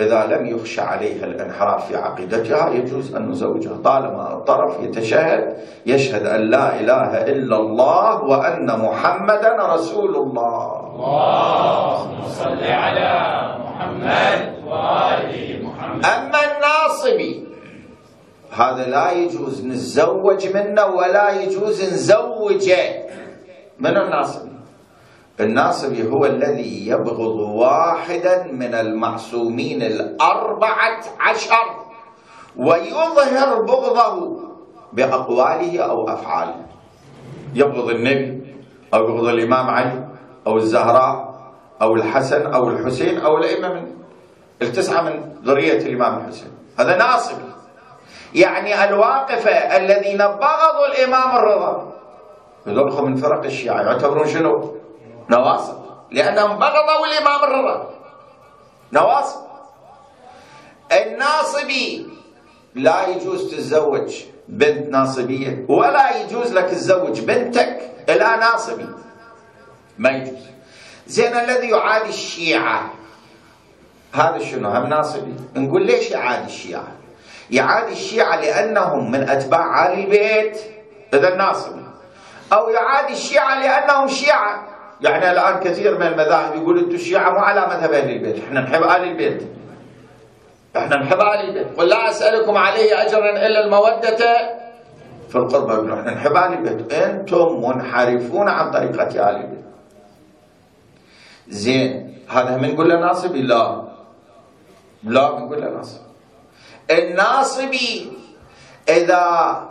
إذا 0.00 0.26
لم 0.26 0.46
يخشى 0.46 0.80
عليها 0.80 1.24
الانحراف 1.24 1.88
في 1.88 1.96
عقيدتها 1.96 2.70
يجوز 2.70 3.14
أن 3.14 3.30
نزوجها. 3.30 3.76
طالما 3.84 4.32
الطرف 4.32 4.80
يتشهد 4.80 5.56
يشهد 5.86 6.26
أن 6.26 6.40
لا 6.40 6.80
إله 6.80 7.24
إلا 7.32 7.56
الله 7.56 8.22
وأن 8.22 8.66
محمدا 8.66 9.56
رسول 9.74 10.16
الله. 10.16 10.66
اللهم 10.94 12.28
صل 12.28 12.62
على 12.64 13.10
محمد 13.64 14.40
وآل 14.66 15.64
محمد. 15.64 16.06
أما 16.06 16.40
الناصبي 16.50 17.46
هذا 18.52 18.84
لا 18.88 19.12
يجوز 19.12 19.66
نتزوج 19.66 20.56
منه 20.56 20.86
ولا 20.86 21.40
يجوز 21.40 21.94
نزوجه. 21.94 23.06
من 23.80 23.96
الناصبي 23.96 24.55
الناصبي 25.40 26.08
هو 26.08 26.26
الذي 26.26 26.86
يبغض 26.86 27.36
واحدا 27.60 28.52
من 28.52 28.74
المعصومين 28.74 29.82
الأربعة 29.82 31.00
عشر 31.20 31.66
ويظهر 32.56 33.62
بغضه 33.62 34.40
بأقواله 34.92 35.80
أو 35.80 36.08
أفعاله. 36.08 36.66
يبغض 37.54 37.90
النبي 37.90 38.56
أو 38.94 39.04
يبغض 39.04 39.28
الإمام 39.28 39.70
علي 39.70 40.08
أو 40.46 40.56
الزهراء 40.56 41.36
أو 41.82 41.94
الحسن 41.94 42.46
أو 42.46 42.68
الحسين 42.68 43.18
أو 43.18 43.36
الأئمة 43.36 43.68
من 43.68 43.86
التسعة 44.62 45.02
من 45.02 45.32
ذرية 45.44 45.78
الإمام 45.86 46.18
الحسين. 46.18 46.50
هذا 46.80 46.96
ناصبي 46.96 47.44
يعني 48.34 48.84
الواقفة 48.84 49.50
الذين 49.50 50.18
بغضوا 50.18 50.86
الإمام 50.96 51.36
الرضا. 51.36 51.92
هذول 52.66 53.10
من 53.10 53.16
فرق 53.16 53.44
الشيعة 53.44 53.82
يعتبرون 53.82 54.26
شنو؟ 54.26 54.75
نواصب 55.30 55.76
لأنهم 56.10 56.58
بغضوا 56.58 57.06
الإمام 57.06 57.44
الرضا 57.44 57.90
نواصب 58.92 59.40
الناصبي 60.92 62.08
لا 62.74 63.08
يجوز 63.08 63.50
تتزوج 63.54 64.22
بنت 64.48 64.88
ناصبية 64.88 65.66
ولا 65.68 66.16
يجوز 66.20 66.52
لك 66.52 66.64
تزوج 66.64 67.20
بنتك 67.20 67.90
إلى 68.08 68.36
ناصبي. 68.40 68.88
ما 69.98 70.10
يجوز. 70.10 70.46
زين 71.06 71.36
الذي 71.36 71.68
يعادي 71.68 72.08
الشيعة. 72.08 72.90
هذا 74.12 74.38
شنو؟ 74.38 74.68
هم 74.68 74.86
ناصبي. 74.86 75.34
نقول 75.56 75.86
ليش 75.86 76.10
يعادي 76.10 76.46
الشيعة؟ 76.46 76.88
يعادي 77.50 77.92
الشيعة 77.92 78.36
لأنهم 78.36 79.10
من 79.10 79.28
أتباع 79.28 79.86
آل 79.86 79.98
البيت 79.98 80.60
إذا 81.14 81.34
ناصبي. 81.34 81.84
أو 82.52 82.68
يعادي 82.68 83.12
الشيعة 83.12 83.60
لأنهم 83.60 84.08
شيعة. 84.08 84.75
يعني 85.00 85.30
الآن 85.30 85.60
كثير 85.60 85.98
من 85.98 86.06
المذاهب 86.06 86.54
يقول 86.54 86.78
أنتم 86.78 86.94
الشيعة 86.94 87.30
مو 87.30 87.38
على 87.38 87.60
مذهب 87.60 87.92
أهل 87.92 88.10
البيت 88.10 88.44
إحنا 88.44 88.60
نحب 88.60 88.82
آل 88.82 89.04
البيت. 89.08 89.42
إحنا 90.76 90.96
نحب 90.96 91.20
آل 91.20 91.40
البيت. 91.48 91.78
قل 91.78 91.88
لا 91.88 92.10
أسألكم 92.10 92.56
عليه 92.56 93.02
أجرا 93.02 93.30
إلا 93.30 93.64
المودة 93.64 94.16
في 95.28 95.36
القربة 95.36 95.94
إحنا 95.94 96.14
نحب 96.14 96.36
آل 96.36 96.52
البيت. 96.52 96.92
أنتم 96.92 97.62
منحرفون 97.68 98.48
عن 98.48 98.70
طريقة 98.70 99.30
آل 99.30 99.36
البيت. 99.36 99.64
زين. 101.48 102.18
هذا 102.28 102.56
من 102.56 102.74
نقول 102.74 102.88
له 102.88 103.00
ناصبي 103.00 103.42
لا. 103.42 103.82
لا 105.04 105.30
بنقول 105.30 105.60
له 105.60 105.68
ناصبي 105.70 106.00
الناصبي 106.90 108.12
إذا 108.88 109.24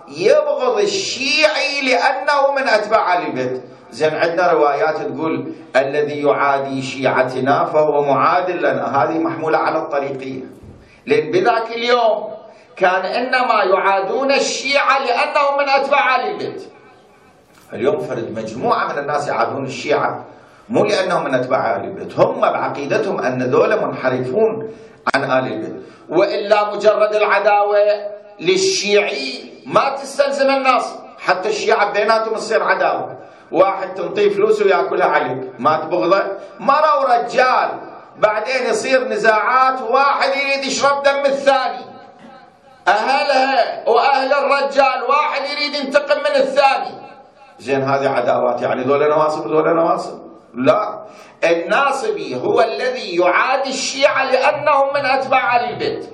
يبغض 0.08 0.80
الشيعي 0.80 1.82
لأنه 1.82 2.52
من 2.56 2.68
أتباع 2.68 3.18
آل 3.18 3.26
البيت. 3.28 3.62
زين 3.96 4.16
عندنا 4.16 4.52
روايات 4.52 4.98
تقول 5.08 5.54
الذي 5.76 6.22
يعادي 6.22 6.82
شيعتنا 6.82 7.66
فهو 7.66 8.04
معاد 8.04 8.52
لنا. 8.52 8.84
هذه 8.98 9.18
محمولة 9.20 9.58
على 9.58 9.78
الطريقية 9.78 10.44
لأن 11.06 11.32
بذاك 11.32 11.72
اليوم 11.72 12.34
كان 12.76 13.06
إنما 13.06 13.64
يعادون 13.64 14.32
الشيعة 14.32 15.00
لأنهم 15.00 15.54
من 15.60 15.70
أتباع 15.70 16.16
آل 16.16 16.22
البيت. 16.32 16.62
اليوم 17.74 18.00
فرد 18.00 18.32
مجموعة 18.36 18.94
من 18.94 19.00
الناس 19.00 19.28
يعادون 19.28 19.66
الشيعة 19.66 20.26
مو 20.70 20.86
لأنهم 20.86 21.24
من 21.24 21.34
أتباع 21.34 21.76
آل 21.76 21.84
البيت 21.84 22.20
هم 22.20 22.42
بعقيدتهم 22.42 23.20
أن 23.20 23.44
ذولا 23.44 23.86
منحرفون 23.86 24.52
عن 25.16 25.24
آل 25.24 25.54
البيت. 25.54 25.76
وإلا 26.10 26.76
مجرد 26.76 27.16
العداوة 27.16 27.78
للشيعي 28.40 29.52
ما 29.66 29.96
تستلزم 29.96 30.50
الناس. 30.50 30.96
حتى 31.20 31.50
الشيعة 31.50 31.94
بيناتهم 31.94 32.36
تصير 32.36 32.64
عداوة. 32.64 33.18
واحد 33.52 33.94
تنطيه 33.94 34.30
فلوس 34.30 34.62
ويأكلها 34.62 35.08
عليك 35.08 35.52
ما 35.60 35.78
تبغضه. 35.78 36.24
مرة 36.60 37.00
ورجال 37.00 37.70
بعدين 38.18 38.66
يصير 38.70 39.08
نزاعات 39.08 39.82
واحد 39.82 40.30
يريد 40.30 40.66
يشرب 40.66 41.04
دم 41.04 41.26
الثاني. 41.26 41.86
أهلها 42.88 43.90
وأهل 43.90 44.34
الرجال 44.34 45.04
واحد 45.10 45.42
يريد 45.42 45.74
ينتقم 45.74 46.20
من 46.20 46.36
الثاني. 46.36 47.06
زين 47.60 47.84
هذه 47.84 48.10
عداوات. 48.10 48.62
يعني 48.62 48.84
ذولا 48.84 49.08
نواصب 49.08 49.48
ذولا 49.48 49.74
نواصب؟ 49.74 50.20
لا. 50.54 51.06
الناصبي 51.44 52.36
هو 52.36 52.62
الذي 52.62 53.16
يعادي 53.16 53.70
الشيعة 53.70 54.32
لأنهم 54.32 54.94
من 54.94 55.06
أتباع 55.06 55.56
آل 55.56 55.70
البيت. 55.70 56.10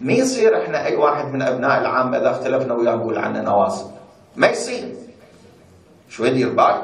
ما 0.00 0.12
يصير 0.12 0.62
إحنا 0.62 0.86
أي 0.86 0.96
واحد 0.96 1.32
من 1.32 1.42
أبناء 1.42 1.80
العامة 1.80 2.18
إذا 2.18 2.30
اختلفنا 2.30 2.74
وياه 2.74 2.94
نقول 2.94 3.18
عنه 3.18 3.40
نواصب؟ 3.40 3.90
ما 4.36 4.48
يصير. 4.48 5.01
شو 6.12 6.24
يدير 6.24 6.48
بال 6.48 6.82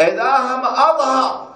إذا 0.00 0.30
هم 0.36 0.62
أظهر. 0.64 1.46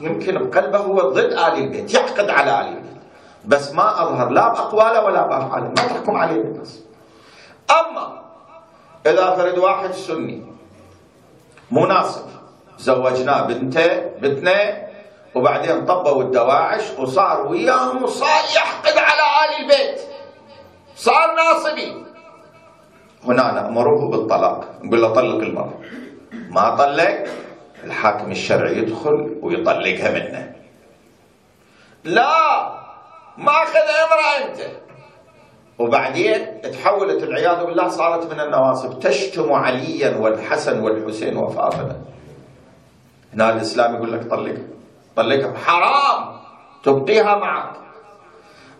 يمكن 0.00 0.48
بقلبه 0.48 0.78
هو 0.78 1.00
ضد 1.10 1.18
آل 1.18 1.54
البيت 1.58 1.94
يحقد 1.94 2.30
على 2.30 2.60
آل 2.60 2.66
البيت. 2.66 2.98
بس 3.44 3.72
ما 3.72 4.02
أظهر. 4.02 4.28
لا 4.30 4.48
بأقواله 4.48 5.04
ولا 5.04 5.26
بأفعاله 5.26 5.68
ما 5.68 5.74
تحكم 5.74 6.16
عليه 6.16 6.42
بالناس 6.42 6.80
أما 7.70 8.22
إذا 9.06 9.36
فرد 9.36 9.58
واحد 9.58 9.92
سني 9.92 10.42
مناصب 11.70 12.26
زوجناه 12.78 13.40
بنته 13.40 13.96
بنتنا 14.22 14.88
وبعدين 15.34 15.86
طبوا 15.86 16.22
الدواعش 16.22 16.82
وصار 16.98 17.46
وياهم 17.46 18.02
وصار 18.02 18.44
يحقد 18.54 18.98
على 18.98 19.22
آل 19.42 19.62
البيت. 19.62 20.00
صار 20.96 21.34
ناصبي. 21.34 22.07
هنا 23.24 23.52
نأمره 23.52 24.08
بالطلاق. 24.08 24.78
نقول 24.82 25.02
له 25.02 25.08
طلق 25.12 25.42
المرأة 25.42 25.74
ما 26.50 26.76
طلق 26.76 27.24
الحاكم 27.84 28.30
الشرعي 28.30 28.78
يدخل 28.78 29.38
ويطلقها 29.42 30.10
منه. 30.10 30.52
لا! 32.04 32.68
ما 33.38 33.52
أخذ 33.52 33.76
امرأة 33.76 34.50
أنت. 34.50 34.60
وبعدين 35.78 36.60
تحولت 36.60 37.22
العياذ 37.22 37.64
بالله 37.64 37.88
صارت 37.88 38.32
من 38.32 38.40
النواصب. 38.40 39.00
تشتم 39.00 39.52
عليا 39.52 40.16
والحسن 40.16 40.80
والحسين 40.80 41.36
وفاطمة. 41.36 41.96
هنا 43.34 43.52
الإسلام 43.52 43.94
يقول 43.94 44.12
لك 44.12 44.30
طلقها 44.30 44.62
طلقها. 45.16 45.58
حرام. 45.58 46.38
تبقيها 46.82 47.36
معك. 47.36 47.87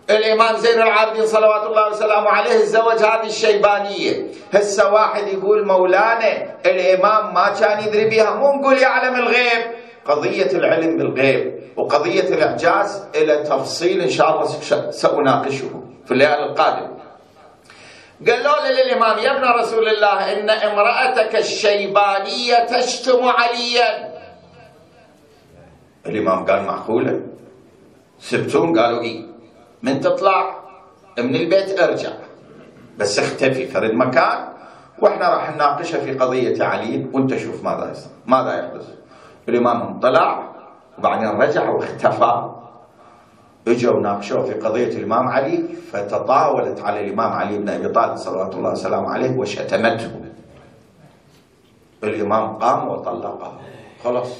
الإمام 0.09 0.57
زين 0.57 0.81
العابدين 0.81 1.25
صلوات 1.25 1.63
الله 1.67 1.89
وسلامه 1.89 2.29
عليه 2.29 2.51
تزوج 2.51 3.03
هذه 3.03 3.25
الشيبانية. 3.25 4.27
هسه 4.53 4.93
واحد 4.93 5.27
يقول 5.27 5.67
مولانا 5.67 6.55
الإمام 6.65 7.33
ما 7.33 7.49
كان 7.59 7.87
يدري 7.87 8.09
بها 8.09 8.35
مو 8.35 8.53
نقول 8.53 8.77
يعلم 8.77 9.15
الغيب. 9.15 9.63
قضية 10.05 10.51
العلم 10.51 10.97
بالغيب 10.97 11.59
وقضية 11.77 12.21
الإعجاز 12.21 13.07
إلى 13.15 13.43
تفصيل 13.43 14.01
إن 14.01 14.09
شاء 14.09 14.29
الله 14.31 14.45
سأناقشه 14.91 15.83
في 16.05 16.11
الليالي 16.11 16.45
القادمة. 16.45 16.99
قالوا 18.27 18.67
للإمام 18.67 19.17
يا 19.17 19.31
ابن 19.37 19.43
رسول 19.59 19.87
الله 19.87 20.33
إن 20.33 20.49
امرأتك 20.49 21.35
الشيبانية 21.35 22.65
تشتم 22.65 23.23
عليا. 23.23 24.13
الإمام 26.05 26.45
قال 26.45 26.63
معقولة؟ 26.63 27.21
سبتون؟ 28.19 28.79
قالوا 28.79 29.01
إيه 29.01 29.28
من 29.83 30.01
تطلع 30.01 30.55
من 31.17 31.35
البيت 31.35 31.79
أرجع. 31.79 32.09
بس 32.97 33.19
اختفي 33.19 33.67
فرد 33.67 33.93
مكان 33.93 34.47
وإحنا 34.99 35.29
راح 35.29 35.55
نناقشها 35.55 35.99
في 35.99 36.13
قضية 36.13 36.63
علي 36.63 37.07
وأنت 37.13 37.35
شوف 37.37 37.63
ماذا 37.63 37.91
يصير 37.91 38.11
ماذا 38.25 38.59
يحدث. 38.59 38.87
الإمام 39.49 39.99
طلع 39.99 40.49
وبعدين 40.97 41.29
رجع 41.29 41.69
واختفى. 41.69 42.49
اجوا 43.67 43.99
ناقشوا 43.99 44.43
في 44.43 44.53
قضية 44.53 44.97
الإمام 44.97 45.27
علي 45.27 45.63
فتطاولت 45.91 46.81
على 46.81 47.07
الإمام 47.07 47.31
علي 47.31 47.57
بن 47.57 47.69
أبي 47.69 47.89
طالب 47.89 48.15
صلوات 48.15 48.55
الله 48.55 48.71
وسلامه 48.71 49.09
عليه 49.09 49.37
وشتمته. 49.37 50.11
الإمام 52.03 52.57
قام 52.57 52.87
وطلقها 52.87 53.53
خلاص. 54.03 54.31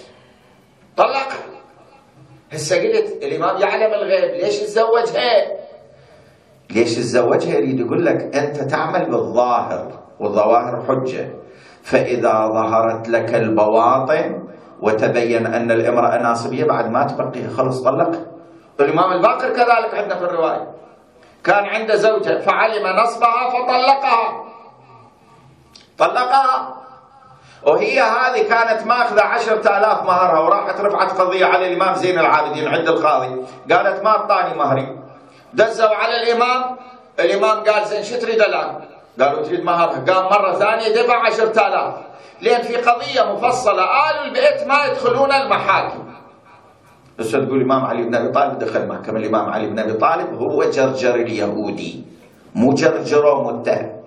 طلقها 0.98 1.59
هسه 2.54 2.76
قلت 2.78 3.24
الإمام 3.24 3.58
يعلم 3.62 3.94
الغيب 3.94 4.32
ليش 4.44 4.60
تزوجها؟ 4.60 5.60
ليش 6.72 6.96
تزوجها؟ 6.96 7.56
يريد 7.58 7.80
يقول 7.80 8.06
لك 8.06 8.36
أنت 8.36 8.58
تعمل 8.58 9.06
بالظاهر 9.06 10.00
والظواهر 10.20 10.84
حجة. 10.88 11.30
فإذا 11.84 12.48
ظهرت 12.48 13.10
لك 13.10 13.36
البواطن 13.36 14.48
وتبين 14.82 15.46
أن 15.46 15.72
الامرأة 15.72 16.18
ناصبية 16.18 16.64
بعد 16.64 16.92
ما 16.92 17.04
تبقيها 17.04 17.50
خلص 17.50 17.84
طلقها 17.84 18.26
الإمام 18.80 19.12
الباقر 19.12 19.50
كذلك 19.50 19.94
عندنا 19.94 20.16
في 20.16 20.26
الرواية. 20.26 20.68
كان 21.44 21.66
عنده 21.66 21.96
زوجة 21.96 22.40
فعلم 22.40 22.88
نصبها 23.04 23.50
فطلقها. 23.50 24.44
طلقها. 25.98 26.79
وهي 27.64 28.00
هذه 28.00 28.48
كانت 28.50 28.88
ماخذة 28.88 29.22
عشرة 29.22 29.78
آلاف 29.78 30.04
مهرها 30.04 30.40
وراحت 30.40 30.82
رفعت 30.82 31.12
قضية 31.22 31.46
على 31.46 31.68
الإمام 31.68 31.96
زين 31.96 32.20
العابدين 32.20 32.68
عند 32.68 32.88
القاضي. 32.88 33.42
قالت 33.72 34.04
ما 34.04 34.10
أعطاني 34.10 34.56
مهري. 34.56 34.98
دزوا 35.54 35.96
على 35.96 36.16
الإمام 36.24 36.78
الإمام 37.20 37.64
قال 37.64 37.86
زين 37.86 38.04
شو 38.04 38.16
تريد 38.20 38.42
الآن؟ 38.42 38.80
قالوا 39.20 39.44
تريد 39.44 39.64
مهرها. 39.64 40.00
قام 40.08 40.26
مرة 40.26 40.54
ثانية 40.54 41.04
دفع 41.04 41.26
عشرة 41.26 41.68
آلاف. 41.68 41.94
لأن 42.42 42.62
في 42.62 42.76
قضية 42.76 43.34
مفصلة 43.34 43.84
آل 43.84 44.28
البيت 44.28 44.68
ما 44.68 44.86
يدخلون 44.86 45.32
المحاكم. 45.32 46.04
بس 47.20 47.32
تقول 47.32 47.58
الإمام 47.58 47.86
علي 47.86 48.04
بن 48.04 48.16
أبي 48.16 48.30
طالب 48.32 48.60
دخل 48.60 48.88
محكمة. 48.88 49.20
الإمام 49.20 49.50
علي 49.50 49.68
بن 49.68 49.80
أبي 49.80 49.94
طالب 49.94 50.34
هو 50.34 50.64
جرجر 50.64 51.16
اليهودي. 51.16 52.04
مو 52.56 52.74
جرجر 52.74 53.26
ومتهم. 53.26 53.99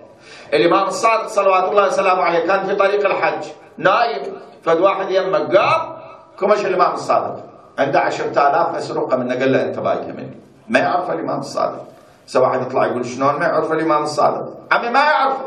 الإمام 0.53 0.87
الصادق 0.87 1.27
صلوات 1.27 1.63
الله 1.63 1.87
وسلامه 1.87 2.21
عليه 2.21 2.47
كان 2.47 2.67
في 2.67 2.75
طريق 2.75 3.05
الحج. 3.05 3.43
نايم. 3.77 4.21
فد 4.63 4.79
واحد 4.79 5.11
يمه 5.11 5.39
قام 5.39 5.95
كمش 6.39 6.65
الإمام 6.65 6.93
الصادق 6.93 7.43
عنده 7.79 7.99
عشرة 7.99 8.31
آلاف 8.31 8.75
مسروقة 8.75 9.17
منه 9.17 9.39
قال 9.39 9.51
له 9.51 9.63
أنت 9.63 9.79
بايكة 9.79 10.11
مني. 10.11 10.37
ما 10.69 10.79
يعرف 10.79 11.11
الإمام 11.11 11.39
الصادق 11.39 11.85
سواء 12.27 12.49
واحد 12.49 12.61
يطلع 12.61 12.85
يقول 12.85 13.05
شلون 13.05 13.39
ما 13.39 13.45
يعرف 13.45 13.71
الإمام 13.71 14.03
الصادق 14.03 14.53
عمي 14.71 14.89
ما 14.89 14.99
يعرفه 14.99 15.45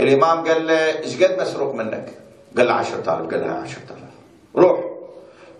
الإمام 0.00 0.48
قال 0.48 0.66
له 0.66 0.98
إيش 0.98 1.22
قد 1.22 1.40
مسروق 1.40 1.74
منك؟ 1.74 2.08
قال 2.56 2.66
له 2.66 2.72
عشرة 2.72 3.00
آلاف. 3.00 3.30
قال 3.30 3.40
له 3.40 3.52
عشرة 3.52 3.82
آلاف. 3.82 4.14
روح. 4.56 4.80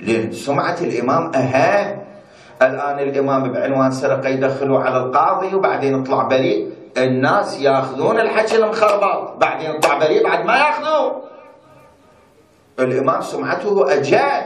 لأن 0.01 0.33
سمعة 0.33 0.77
الإمام 0.81 1.33
أها. 1.35 2.05
الآن 2.63 2.99
الإمام 2.99 3.53
بعنوان 3.53 3.91
سرقة 3.91 4.29
يدخلوا 4.29 4.81
على 4.81 4.97
القاضي 4.97 5.55
وبعدين 5.55 6.01
يطلع 6.01 6.23
بريء. 6.23 6.74
الناس 6.97 7.61
ياخذون 7.61 8.21
الحكي 8.21 8.57
المخربط 8.57 9.37
بعدين 9.37 9.71
يطلع 9.71 9.99
بريء 9.99 10.25
بعد 10.25 10.45
ما 10.45 10.57
ياخذوه 10.57 11.23
الإمام 12.79 13.21
سمعته 13.21 13.93
أجاد 13.93 14.45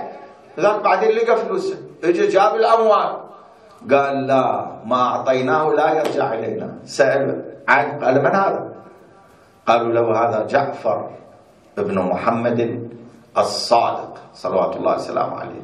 ذاك 0.61 0.82
بعدين 0.82 1.11
لقى 1.11 1.36
فلوسه. 1.36 1.76
اجى 2.05 2.26
جاب 2.26 2.55
الأموال. 2.55 3.16
قال 3.90 4.26
لا 4.26 4.66
ما 4.84 5.03
أعطيناه 5.03 5.72
لا 5.72 5.92
يرجع 5.92 6.32
إلينا. 6.32 6.74
سأل 6.84 7.44
عاد 7.68 8.05
قال 8.05 8.22
من 8.22 8.26
هذا؟ 8.26 8.72
قالوا 9.66 9.92
له 9.92 10.07
هذا 10.24 10.46
جعفر 10.46 11.11
ابن 11.78 11.99
محمد 11.99 12.90
الصادق 13.38 14.14
صلوات 14.34 14.76
الله 14.76 14.94
وسلامه 14.94 15.40
عليه. 15.40 15.62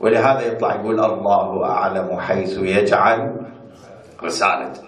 ولهذا 0.00 0.40
يطلع 0.40 0.74
يقول 0.74 1.04
الله 1.04 1.64
أعلم 1.64 2.20
حيث 2.20 2.58
يجعل 2.58 3.36
رسالته. 4.24 4.87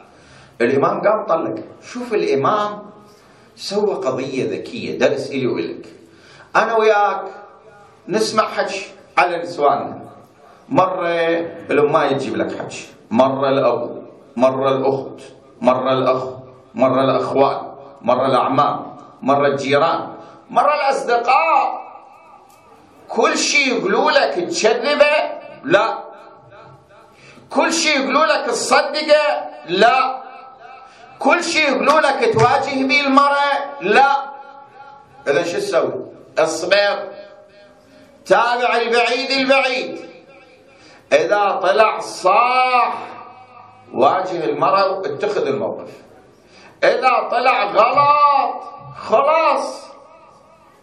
الإمام 0.60 1.00
قام 1.00 1.26
طلق. 1.26 1.54
شوف 1.82 2.14
الإمام 2.14 2.82
سوى 3.56 3.94
قضية 3.94 4.50
ذكية 4.50 4.98
درس 4.98 5.30
إلي 5.30 5.46
وإلك. 5.46 5.86
أنا 6.56 6.76
وياك 6.76 7.22
نسمع 8.08 8.42
حكي 8.48 8.86
على 9.18 9.42
نسواننا 9.42 10.00
مرة 10.68 11.08
الأم 11.70 12.18
تجيب 12.18 12.36
لك 12.36 12.58
حكي 12.58 12.86
مرة 13.10 13.48
الأب 13.48 14.02
مرة 14.36 14.68
الأخت 14.68 15.20
مرة 15.60 15.92
الأخ 15.92 16.24
مرة 16.74 17.04
الأخوان 17.04 17.60
مرة 18.02 18.26
الأعمام 18.26 18.96
مرة 19.22 19.46
الجيران 19.46 20.08
مرة 20.50 20.74
الأصدقاء. 20.74 21.80
كل 23.08 23.38
شيء 23.38 23.78
يقولوا 23.78 24.10
لك 24.10 24.34
تشذبه 24.48 25.14
لا. 25.64 25.98
كل 27.50 27.72
شيء 27.72 28.00
يقولوا 28.00 28.26
لك 28.26 28.46
تصدقه 28.46 29.44
لا. 29.68 30.19
كل 31.20 31.44
شيء 31.44 31.70
يقولوا 31.70 32.00
لك 32.00 32.32
تواجه 32.32 32.86
به 32.86 33.00
المرأة 33.00 33.52
لا. 33.80 34.30
إذا 35.28 35.42
شو 35.44 35.58
تسوي؟ 35.58 35.92
اصبر. 36.38 37.08
تابع 38.26 38.76
البعيد 38.76 39.30
البعيد. 39.30 40.00
إذا 41.12 41.60
طلع 41.62 41.98
صاح 42.00 42.94
واجه 43.94 44.44
المرأة 44.44 44.90
واتخذ 44.90 45.46
الموقف. 45.46 45.90
إذا 46.84 47.28
طلع 47.30 47.64
غلط 47.64 48.62
خلاص. 48.98 49.84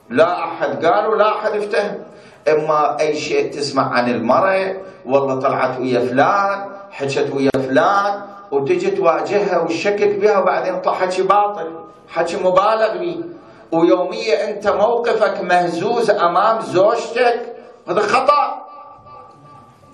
لا 0.10 0.44
أحد 0.44 0.86
قال 0.86 1.08
ولا 1.08 1.36
أحد 1.36 1.52
افتهم. 1.52 2.04
إما 2.48 3.00
أي 3.00 3.16
شيء 3.16 3.52
تسمع 3.52 3.94
عن 3.94 4.10
المرأة 4.10 4.78
والله 5.06 5.40
طلعت 5.40 5.80
ويا 5.80 6.00
فلان 6.00 6.77
حكت 6.98 7.30
ويا 7.34 7.52
فلان 7.54 8.22
وتجي 8.52 8.92
تواجهها 8.92 9.60
وتشكك 9.60 10.16
بها 10.16 10.38
وبعدين 10.38 10.76
يطلع 10.76 10.94
حكي 10.94 11.22
باطل 11.22 11.70
حكي 12.10 12.38
مبالغ 12.38 12.98
به 12.98 13.24
ويوميا 13.72 14.50
أنت 14.50 14.68
موقفك 14.68 15.42
مهزوز 15.42 16.10
أمام 16.10 16.62
زوجتك؟ 16.62 17.56
هذا 17.90 18.02
خطأ. 18.02 18.66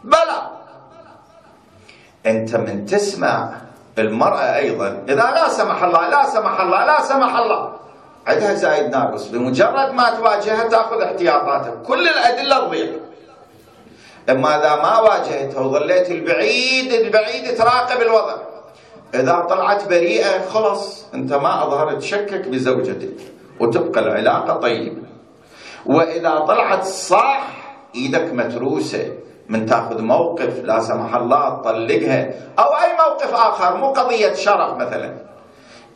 بلى. 0.04 0.40
أنت 2.26 2.56
من 2.56 2.86
تسمع 2.86 3.50
المرأة 3.98 4.56
أيضا. 4.56 5.04
إذا 5.08 5.16
لا 5.16 5.50
سمح 5.50 5.84
الله 5.84 6.10
لا 6.10 6.26
سمح 6.26 6.62
الله 6.62 6.86
لا 6.86 7.02
سمح 7.02 7.36
الله. 7.36 7.74
عندها 8.28 8.54
زايد 8.54 8.96
ناقص. 8.96 9.28
بمجرد 9.28 9.92
ما 9.94 10.10
تواجهها 10.10 10.64
تأخذ 10.70 11.02
احتياطاتك. 11.02 11.82
كل 11.82 12.08
الأدلة 12.08 12.68
تضيع 12.68 12.88
اما 14.30 14.60
اذا 14.60 14.76
ما 14.76 15.00
واجهتها 15.00 15.60
وظليت 15.60 16.12
البعيد 16.12 16.92
البعيد 16.94 17.58
تراقب 17.58 18.02
الوضع. 18.02 18.36
إذا 19.16 19.46
طلعت 19.50 19.88
بريئة 19.88 20.46
خلاص 20.50 21.06
أنت 21.14 21.34
ما 21.34 21.64
أظهرت 21.64 22.02
شكك 22.02 22.48
بزوجتك 22.48 23.18
وتبقى 23.60 24.00
العلاقة 24.00 24.54
طيبة. 24.54 25.02
وإذا 25.86 26.40
طلعت 26.40 26.84
صح 26.84 27.48
إيدك 27.96 28.34
متروسة 28.34 29.14
من 29.50 29.66
تأخذ 29.66 30.02
موقف 30.02 30.64
لا 30.64 30.80
سمح 30.80 31.16
الله 31.16 31.50
تطلقها 31.62 32.32
أو 32.60 32.66
أي 32.66 32.90
موقف 33.08 33.34
آخر 33.34 33.78
مو 33.78 33.92
قضية 33.92 34.34
شرف 34.34 34.78
مثلا. 34.78 35.14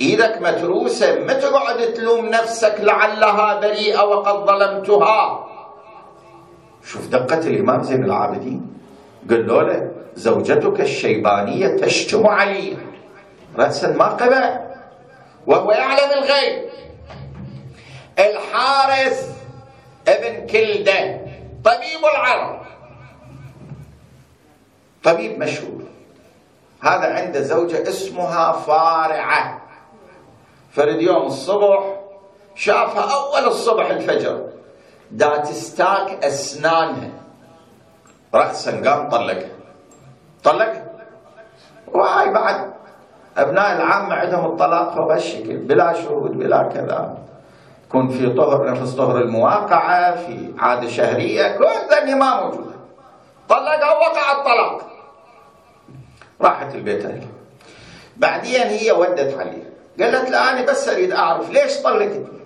إيدك 0.01 0.41
متروسة 0.41 1.19
ما 1.19 1.33
تقعد 1.33 1.93
تلوم 1.93 2.25
نفسك 2.25 2.75
لعلها 2.79 3.59
بريئة 3.59 4.03
وقد 4.03 4.45
ظلمتها. 4.45 5.47
شوف 6.83 7.07
دقة 7.07 7.39
الإمام 7.39 7.83
زين 7.83 8.03
العابدين. 8.03 8.73
قال 9.29 9.47
له 9.47 9.91
زوجتك 10.15 10.81
الشيبانية 10.81 11.67
تشتم 11.67 12.27
علي 12.27 12.77
رأسا 13.57 13.91
ما 13.91 14.05
قبل 14.05 14.59
وهو 15.47 15.71
يعلم 15.71 16.11
الغيب. 16.11 16.69
الحارث 18.19 19.37
ابن 20.07 20.47
كلدة 20.47 21.21
طبيب 21.63 22.01
العرب. 22.13 22.61
طبيب 25.03 25.39
مشهور. 25.39 25.83
هذا 26.81 27.13
عنده 27.13 27.41
زوجة 27.41 27.89
اسمها 27.89 28.51
فارعة. 28.51 29.61
فرد 30.71 31.01
يوم 31.01 31.25
الصبح 31.25 31.83
شافها 32.55 33.13
أول 33.13 33.47
الصبح 33.47 33.89
الفجر. 33.89 34.56
دا 35.11 35.37
تستاك 35.37 36.23
أسنانها 36.23 37.09
رأسا 38.33 38.71
قام 38.71 39.09
طلقها 39.09 39.49
طلقها 40.43 40.85
وهاي 41.87 42.29
بعد. 42.29 42.73
أبناء 43.37 43.75
العامة 43.75 44.15
عندهم 44.15 44.45
الطلاق 44.45 44.95
فبهالشكل 44.95 45.57
بلا 45.57 45.93
شهود 45.93 46.31
بلا 46.31 46.63
كذا. 46.63 47.17
يكون 47.87 48.09
في 48.09 48.29
طهر 48.29 48.71
نفس 48.71 48.93
طهر 48.93 49.17
المواقعة 49.17 50.15
في 50.15 50.53
عادة 50.59 50.87
شهرية 50.87 51.57
كل 51.57 51.65
ذني 51.91 52.15
ما 52.15 52.41
موجودة 52.43 52.75
طلقها 53.49 53.91
ووقع 53.95 54.31
الطلاق. 54.31 54.81
راحت 56.41 56.75
البيت 56.75 57.05
أهلها 57.05 57.27
بعدين 58.17 58.61
هي 58.61 58.91
ودت 58.91 59.37
عليه 59.39 59.73
قالت 59.99 60.29
له 60.29 60.51
أنا 60.51 60.65
بس 60.65 60.89
أريد 60.89 61.11
أعرف 61.11 61.49
ليش 61.49 61.81
طلقتني 61.81 62.36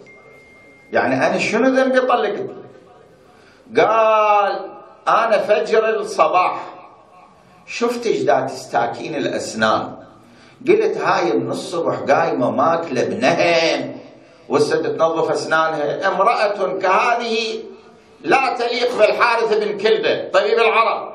يعني 0.91 1.27
أنا 1.27 1.37
شنو 1.37 1.69
ذنبي 1.69 1.99
طلقتني 1.99 2.49
قال 3.77 4.71
أنا 5.07 5.37
فجر 5.37 5.89
الصباح 5.89 6.63
شفت 7.65 8.07
دا 8.07 8.41
تستاكين 8.41 9.15
الأسنان. 9.15 9.95
قلت 10.67 10.97
هاي 10.97 11.33
من 11.33 11.51
الصبح 11.51 11.95
قايمة 11.95 12.51
ماكلة 12.51 13.03
بنهم 13.03 13.95
وسد 14.49 14.97
تنظف 14.97 15.31
أسنانها. 15.31 16.07
امرأة 16.07 16.77
كهذه 16.79 17.63
لا 18.21 18.55
تليق 18.59 18.97
بالحارث 18.97 19.57
بن 19.57 19.77
كلبة 19.77 20.29
طبيب 20.29 20.59
العرب. 20.59 21.13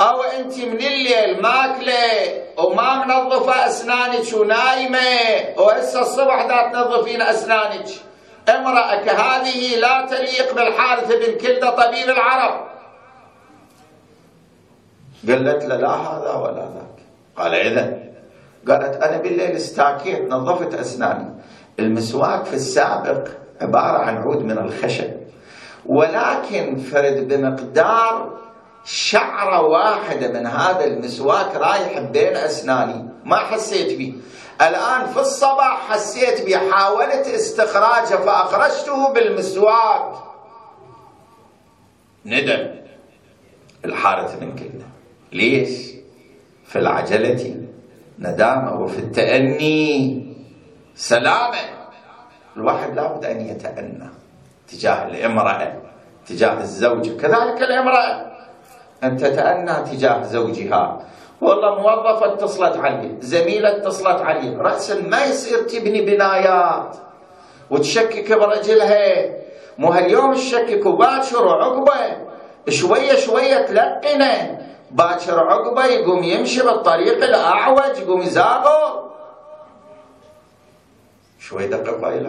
أو 0.00 0.22
انت 0.22 0.58
من 0.58 0.76
الليل 0.76 1.42
ماكله 1.42 2.42
وما 2.58 3.04
منظفة 3.04 3.66
أسنانك 3.66 4.32
ونايمة 4.34 4.98
وهسه 5.58 6.00
الصبح 6.00 6.46
دا 6.46 6.72
تنظفين 6.72 7.22
أسنانك. 7.22 7.86
امرأة 8.48 8.96
كهذه 9.04 9.76
لا 9.76 10.06
تليق 10.06 10.54
بالحارث 10.54 11.06
بن 11.06 11.38
كلدة 11.38 11.70
طبيب 11.70 12.08
العرب. 12.08 12.66
قالت 15.28 15.64
له 15.64 15.76
لا 15.76 15.90
هذا 15.90 16.32
ولا 16.34 16.68
ذاك. 16.74 16.98
قال 17.36 17.54
إذا. 17.54 17.98
قالت 18.68 19.02
أنا 19.02 19.16
بالليل 19.16 19.56
استاكيت 19.56 20.22
نظفت 20.30 20.74
أسناني. 20.74 21.34
المسواك 21.78 22.44
في 22.44 22.54
السابق 22.54 23.28
عبارة 23.60 23.98
عن 23.98 24.16
عود 24.16 24.42
من 24.42 24.58
الخشب. 24.58 25.10
ولكن 25.86 26.76
فرد 26.76 27.28
بمقدار 27.28 28.43
شعرة 28.84 29.60
واحدة 29.60 30.28
من 30.28 30.46
هذا 30.46 30.84
المسواك 30.84 31.56
رايح 31.56 31.98
بين 31.98 32.36
أسناني. 32.36 33.08
ما 33.24 33.36
حسيت 33.36 33.98
به. 33.98 34.14
الآن 34.60 35.06
في 35.06 35.20
الصباح 35.20 35.90
حسيت 35.90 36.46
به. 36.46 36.70
حاولت 36.70 37.26
استخراجه 37.26 38.16
فأخرجته 38.16 39.12
بالمسواك. 39.12 40.14
ندم. 42.26 42.74
الحارث 43.84 44.42
من 44.42 44.56
كلمة. 44.56 44.86
ليش؟ 45.32 45.90
في 46.64 46.78
العجلة. 46.78 47.66
ندامة. 48.18 48.80
وفي 48.80 48.98
التأني. 48.98 50.36
سلامة. 50.96 51.58
الواحد 52.56 52.94
لابد 52.94 53.24
أن 53.24 53.40
يتأنى 53.40 54.08
تجاه 54.68 55.06
الامرأة 55.06 55.82
تجاه 56.26 56.60
الزوجة 56.60 57.16
كذلك 57.16 57.62
الامرأة. 57.62 58.33
أن 59.04 59.16
تتأنى 59.16 59.74
تجاه 59.90 60.22
زوجها. 60.22 60.98
والله 61.40 61.80
موظفة 61.80 62.32
اتصلت 62.32 62.76
عليه 62.76 63.20
زميلة 63.20 63.76
اتصلت 63.76 64.20
عليه 64.22 64.58
رأسا 64.58 65.00
ما 65.00 65.24
يصير 65.24 65.58
تبني 65.58 66.00
بنايات. 66.02 66.96
وتشكك 67.70 68.32
برجلها. 68.32 69.30
مو 69.78 69.88
هاليوم 69.92 70.34
تشكك 70.34 70.86
وباكر 70.86 71.44
وعقبة. 71.44 72.16
شوية 72.68 73.14
شوية 73.14 73.66
تلقنه. 73.66 74.60
باكر 74.90 75.38
عقبة 75.40 75.84
يقوم 75.84 76.22
يمشي 76.22 76.62
بالطريق 76.62 77.24
الأعوج 77.24 77.98
يقوم 77.98 78.22
يزاغر. 78.22 79.10
شوي 81.38 81.66
دقق 81.66 82.00
باي 82.00 82.26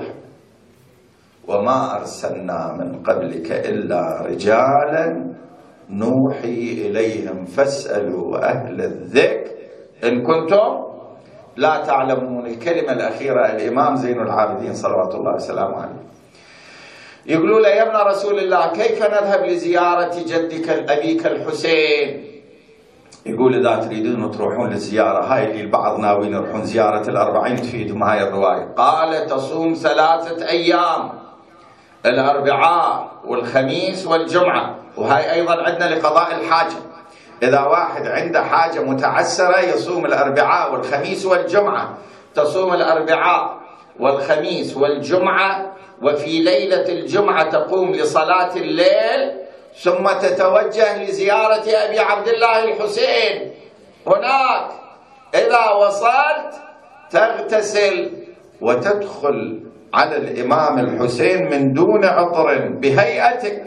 وما 1.47 1.95
أرسلنا 1.95 2.75
من 2.79 3.03
قبلك 3.03 3.51
إلا 3.51 4.21
رجالا 4.25 5.35
نوحي 5.89 6.87
إليهم 6.87 7.45
فاسألوا 7.45 8.49
أهل 8.49 8.81
الذكر. 8.81 9.51
إن 10.03 10.23
كنتم 10.23 10.85
لا 11.57 11.83
تعلمون. 11.87 12.45
الكلمة 12.45 12.91
الأخيرة 12.91 13.45
الإمام 13.45 13.95
زين 13.95 14.21
العابدين 14.21 14.73
صلوات 14.73 15.15
الله 15.15 15.33
وسلامه 15.35 15.75
عليه. 15.75 16.05
يقولوا 17.25 17.59
له 17.59 17.69
يا 17.69 17.83
ابن 17.83 18.09
رسول 18.09 18.39
الله 18.39 18.71
كيف 18.71 19.03
نذهب 19.03 19.45
لزيارة 19.45 20.15
جدك 20.27 20.69
أبيك 20.69 21.25
الحسين؟ 21.25 22.25
يقول 23.25 23.55
إذا 23.55 23.87
تريدون 23.87 24.31
تروحون 24.31 24.69
للزيارة. 24.69 25.23
هاي 25.23 25.51
اللي 25.51 25.61
البعض 25.61 25.99
ناويين 25.99 26.33
يروحون 26.33 26.65
زيارة 26.65 27.09
الأربعين 27.09 27.55
تفيدهم 27.55 28.03
هاي 28.03 28.23
الرواية. 28.27 28.73
قال 28.77 29.25
تصوم 29.25 29.73
ثلاثة 29.73 30.49
أيام. 30.49 31.24
الأربعاء 32.05 33.11
والخميس 33.25 34.07
والجمعة. 34.07 34.75
وهاي 34.97 35.33
أيضا 35.33 35.63
عندنا 35.63 35.95
لقضاء 35.95 36.35
الحاجة. 36.35 36.75
إذا 37.43 37.59
واحد 37.59 38.07
عنده 38.07 38.43
حاجة 38.43 38.79
متعسرة 38.79 39.59
يصوم 39.59 40.05
الأربعاء 40.05 40.73
والخميس 40.73 41.25
والجمعة. 41.25 41.97
تصوم 42.35 42.73
الأربعاء 42.73 43.57
والخميس 43.99 44.77
والجمعة 44.77 45.71
وفي 46.01 46.39
ليلة 46.39 46.89
الجمعة 46.89 47.49
تقوم 47.49 47.91
لصلاة 47.91 48.55
الليل 48.55 49.31
ثم 49.83 50.07
تتوجه 50.07 51.03
لزيارة 51.03 51.63
أبي 51.67 51.99
عبد 51.99 52.27
الله 52.27 52.63
الحسين. 52.63 53.51
هناك 54.07 54.67
إذا 55.35 55.69
وصلت 55.69 56.53
تغتسل 57.11 58.11
وتدخل 58.61 59.64
على 59.95 60.17
الإمام 60.17 60.79
الحسين 60.79 61.49
من 61.49 61.73
دون 61.73 62.05
عطر 62.05 62.67
بهيئتك. 62.67 63.63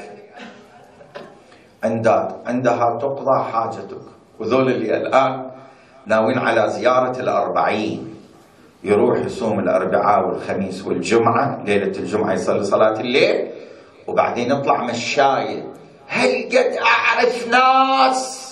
عندها 1.84 2.36
عندها 2.46 2.98
تقضى 3.00 3.44
حاجتك. 3.52 4.04
وذول 4.40 4.68
اللي 4.70 4.96
الآن 4.96 5.50
ناويين 6.06 6.38
على 6.38 6.68
زيارة 6.68 7.20
الأربعين. 7.20 8.14
يروح 8.84 9.18
يصوم 9.18 9.58
الأربعاء 9.58 10.28
والخميس 10.28 10.86
والجمعة 10.86 11.62
ليلة 11.64 11.98
الجمعة 11.98 12.32
يصلي 12.32 12.64
صلاة 12.64 13.00
الليل 13.00 13.48
وبعدين 14.06 14.52
يطلع 14.52 14.84
مشاية. 14.84 15.62
هل 16.08 16.48
قد 16.48 16.76
أعرف 16.82 17.48
ناس 17.48 18.48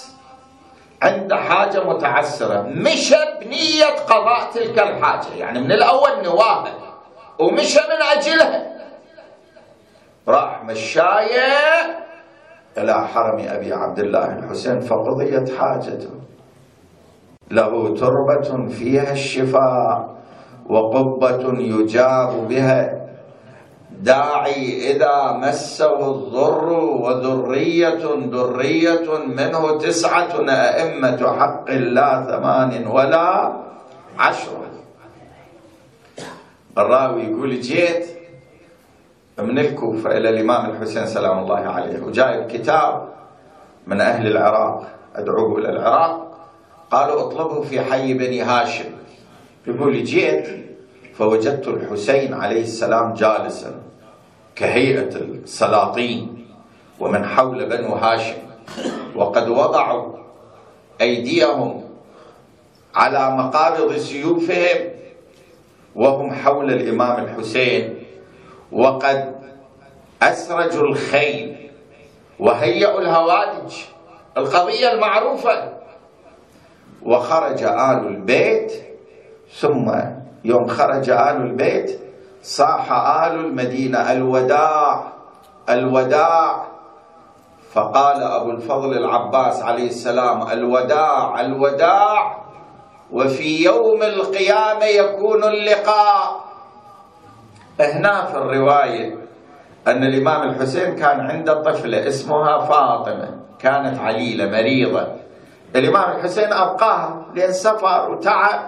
عنده 1.03 1.37
حاجة 1.37 1.85
متعسرة 1.85 2.63
مشى 2.63 3.17
بنية 3.41 3.85
قضاء 4.09 4.51
تلك 4.55 4.79
الحاجة؟ 4.79 5.35
يعني 5.37 5.61
من 5.61 5.73
الأول 5.73 6.11
نواها 6.25 6.86
ومشى 7.39 7.81
من 7.81 8.19
أجلها 8.19 8.63
راح 10.29 10.65
مشاية 10.65 11.53
إلى 12.79 13.09
حرم 13.09 13.39
أبي 13.49 13.73
عبد 13.73 13.99
الله 13.99 14.39
الحسين 14.39 14.81
فقضيت 14.81 15.57
حاجته. 15.59 16.11
له 17.51 17.95
تربة 17.95 18.69
فيها 18.69 19.13
الشفاء 19.13 20.17
وقبة 20.69 21.59
يجاب 21.59 22.49
بها. 22.49 23.07
داعي 23.91 24.91
إذا 24.91 25.33
مسه 25.33 26.11
الضر 26.11 26.73
وذرية 26.73 28.05
ذرية 28.05 29.19
منه 29.27 29.79
تسعة 29.79 30.51
أئمة 30.51 31.37
حق 31.39 31.71
لا 31.71 32.23
ثمان 32.23 32.87
ولا 32.87 33.53
عشرة. 34.19 34.76
الراوي 36.79 37.23
يقول 37.23 37.61
جيت 37.61 38.07
من 39.39 39.59
الكوفة 39.59 40.17
إلى 40.17 40.29
الإمام 40.29 40.71
الحسين 40.71 41.07
سلام 41.07 41.39
الله 41.39 41.59
عليه 41.59 42.03
وجايب 42.03 42.47
كتاب 42.47 43.09
من 43.87 44.01
أهل 44.01 44.27
العراق 44.27 44.87
أدعوه 45.17 45.59
إلى 45.59 45.69
العراق 45.71 46.39
قالوا 46.91 47.21
اطلبه 47.21 47.61
في 47.63 47.81
حي 47.81 48.15
بني 48.15 48.43
هاشم. 48.43 48.85
يقول 49.67 50.05
جيت 50.05 50.49
فوجدت 51.15 51.69
الحسين 51.69 52.35
عليه 52.35 52.63
السلام 52.63 53.15
جالسا 53.15 53.75
كهيئة 54.57 55.17
السلاطين 55.17 56.47
ومن 57.01 57.25
حول 57.25 57.67
بنو 57.67 57.95
هاشم 57.95 58.37
وقد 59.17 59.49
وضعوا 59.49 60.13
أيديهم 61.01 61.85
على 62.95 63.37
مقابض 63.37 63.97
سيوفهم 63.97 64.96
وهم 65.97 66.33
حول 66.33 66.73
الإمام 66.73 67.25
الحسين. 67.25 68.05
وقد 68.73 69.35
أسرجوا 70.23 70.83
الخيل. 70.83 71.71
وهيئوا 72.39 73.01
الهوادج. 73.01 73.75
القضية 74.37 74.93
المعروفة. 74.93 75.73
وخرج 77.03 77.63
آل 77.63 78.07
البيت. 78.07 78.73
ثم 79.61 79.93
يوم 80.45 80.67
خرج 80.67 81.11
آل 81.11 81.37
البيت 81.37 82.01
صاح 82.43 82.93
آل 82.93 83.35
المدينة 83.41 84.13
الوداع. 84.13 85.13
الوداع. 85.71 86.67
فقال 87.73 88.23
أبو 88.23 88.51
الفضل 88.51 88.97
العباس 88.97 89.63
عليه 89.63 89.89
السلام 89.89 90.51
الوداع 90.51 91.41
الوداع. 91.41 92.46
وفي 93.13 93.65
يوم 93.65 94.03
القيامة 94.03 94.85
يكون 94.85 95.45
اللقاء. 95.45 96.45
هنا 97.81 98.25
في 98.25 98.37
الرواية 98.37 99.15
أن 99.87 100.05
الإمام 100.05 100.49
الحسين 100.49 100.97
كان 100.97 101.21
عنده 101.21 101.63
طفلة 101.63 102.09
اسمها 102.09 102.59
فاطمة 102.59 103.31
كانت 103.59 103.99
عليلة 104.01 104.47
مريضة. 104.47 105.07
الإمام 105.77 106.17
الحسين 106.17 106.53
أبقاها 106.53 107.27
لأن 107.35 107.53
سفر 107.53 108.11
وتعب 108.11 108.61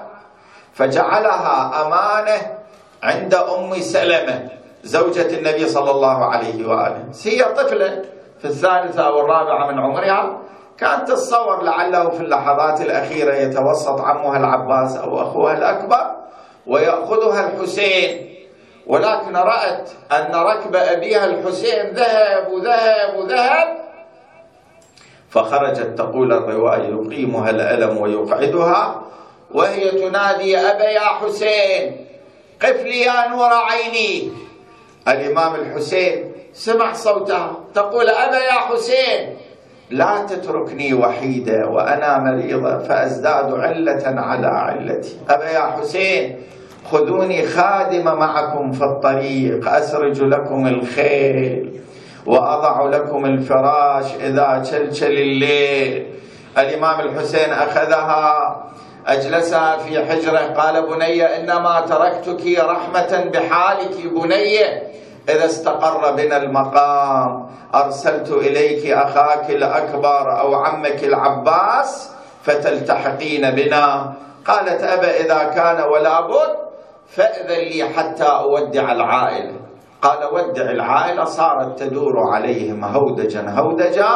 فجعلها 0.72 1.86
أمانة 1.86 2.58
عند 3.02 3.34
أم 3.34 3.74
سلمة 3.74 4.48
زوجة 4.82 5.38
النبي 5.38 5.68
صلى 5.68 5.90
الله 5.90 6.24
عليه 6.24 6.68
وآله. 6.68 7.04
هي 7.24 7.42
طفلة 7.44 8.02
في 8.38 8.44
الثالثة 8.44 9.06
أو 9.06 9.20
الرابعة 9.20 9.72
من 9.72 9.78
عمرها 9.78 10.38
كانت 10.80 11.08
تتصور 11.08 11.62
لعله 11.62 12.10
في 12.10 12.20
اللحظات 12.20 12.80
الأخيرة 12.80 13.34
يتوسط 13.34 14.00
عمها 14.00 14.36
العباس 14.38 14.96
أو 14.96 15.22
أخوها 15.22 15.58
الأكبر 15.58 16.16
ويأخذها 16.66 17.48
الحسين. 17.48 18.28
ولكن 18.86 19.36
رأت 19.36 19.90
أن 20.12 20.34
ركب 20.34 20.76
أبيها 20.76 21.24
الحسين 21.24 21.86
ذهب 21.94 22.48
وذهب 22.52 23.16
وذهب 23.16 23.78
فخرجت 25.30 25.98
تقول 25.98 26.32
الرواية 26.32 26.88
يقيمها 26.88 27.50
الألم 27.50 27.98
ويقعدها 27.98 29.02
وهي 29.50 29.90
تنادي 29.90 30.58
أبا 30.58 30.90
يا 30.90 31.00
حسين 31.00 32.06
قف 32.62 32.82
لي 32.82 33.00
يا 33.00 33.28
نور 33.28 33.50
عيني. 33.52 34.32
الإمام 35.08 35.54
الحسين 35.54 36.32
سمع 36.52 36.92
صوتها 36.92 37.52
تقول 37.74 38.08
أبا 38.08 38.38
يا 38.38 38.52
حسين 38.52 39.36
لا 39.90 40.26
تتركني 40.28 40.94
وحيدة 40.94 41.66
وأنا 41.66 42.18
مريضة 42.18 42.78
فأزداد 42.78 43.54
علة 43.54 44.20
على 44.20 44.46
علتي. 44.46 45.16
أبا 45.30 45.50
يا 45.50 45.60
حسين 45.60 46.36
خذوني 46.84 47.46
خادمة 47.46 48.14
معكم 48.14 48.72
في 48.72 48.84
الطريق 48.84 49.68
أسرج 49.68 50.22
لكم 50.22 50.66
الخيل 50.66 51.80
وأضع 52.26 52.88
لكم 52.96 53.24
الفراش 53.24 54.14
إذا 54.14 54.62
شلشل 54.70 55.12
الليل. 55.12 56.06
الإمام 56.58 57.00
الحسين 57.00 57.52
أخذها 57.52 58.56
أجلسها 59.06 59.76
في 59.78 60.04
حجره 60.04 60.38
قال 60.38 60.86
بني 60.86 61.22
إنما 61.24 61.80
تركتك 61.80 62.58
رحمة 62.58 63.30
بحالك 63.32 63.96
بني. 64.14 64.58
إذا 65.28 65.44
استقر 65.44 66.12
بنا 66.12 66.36
المقام 66.36 67.46
أرسلت 67.74 68.30
إليك 68.30 68.90
أخاك 68.90 69.50
الأكبر 69.50 70.40
أو 70.40 70.54
عمك 70.54 71.04
العباس 71.04 72.10
فتلتحقين 72.42 73.50
بنا. 73.50 74.12
قالت 74.44 74.82
أبا 74.82 75.10
إذا 75.20 75.44
كان 75.44 75.82
ولا 75.92 76.20
بد 76.20 76.56
فأذن 77.08 77.68
لي 77.68 77.84
حتى 77.84 78.24
أودع 78.24 78.92
العائلة 78.92 79.54
قال 80.02 80.24
ودع 80.32 80.70
العائلة 80.70 81.24
صارت 81.24 81.78
تدور 81.78 82.30
عليهم 82.32 82.84
هودجا 82.84 83.50
هودجا 83.50 84.10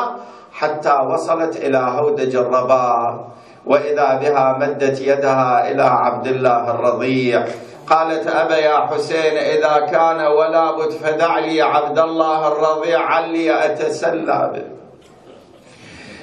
حتى 0.52 0.92
وصلت 0.92 1.56
إلى 1.56 1.78
هودج 1.78 2.36
الرباط 2.36 3.20
وإذا 3.66 4.14
بها 4.14 4.56
مدت 4.60 5.00
يدها 5.00 5.70
إلى 5.70 5.82
عبد 5.82 6.26
الله 6.26 6.70
الرضيع. 6.70 7.44
قالت 7.90 8.26
أبا 8.26 8.56
يا 8.56 8.86
حسين 8.86 9.38
إذا 9.38 9.86
كان 9.90 10.26
ولا 10.26 10.70
بد 10.70 10.90
فدع 10.90 11.38
لي 11.38 11.62
عبد 11.62 11.98
الله 11.98 12.48
الرضيع 12.48 13.00
علي 13.00 13.64
أتسلى 13.64 14.50
به. 14.54 14.64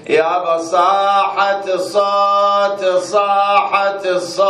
يا 0.09 0.57
صاحت 0.57 1.67
الصوت 1.67 2.85
صاحت 3.01 4.05
الصوت 4.05 4.45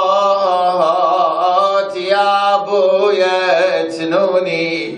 يا 1.95 2.55
ابويا 2.55 3.81
اتنوني 3.81 4.97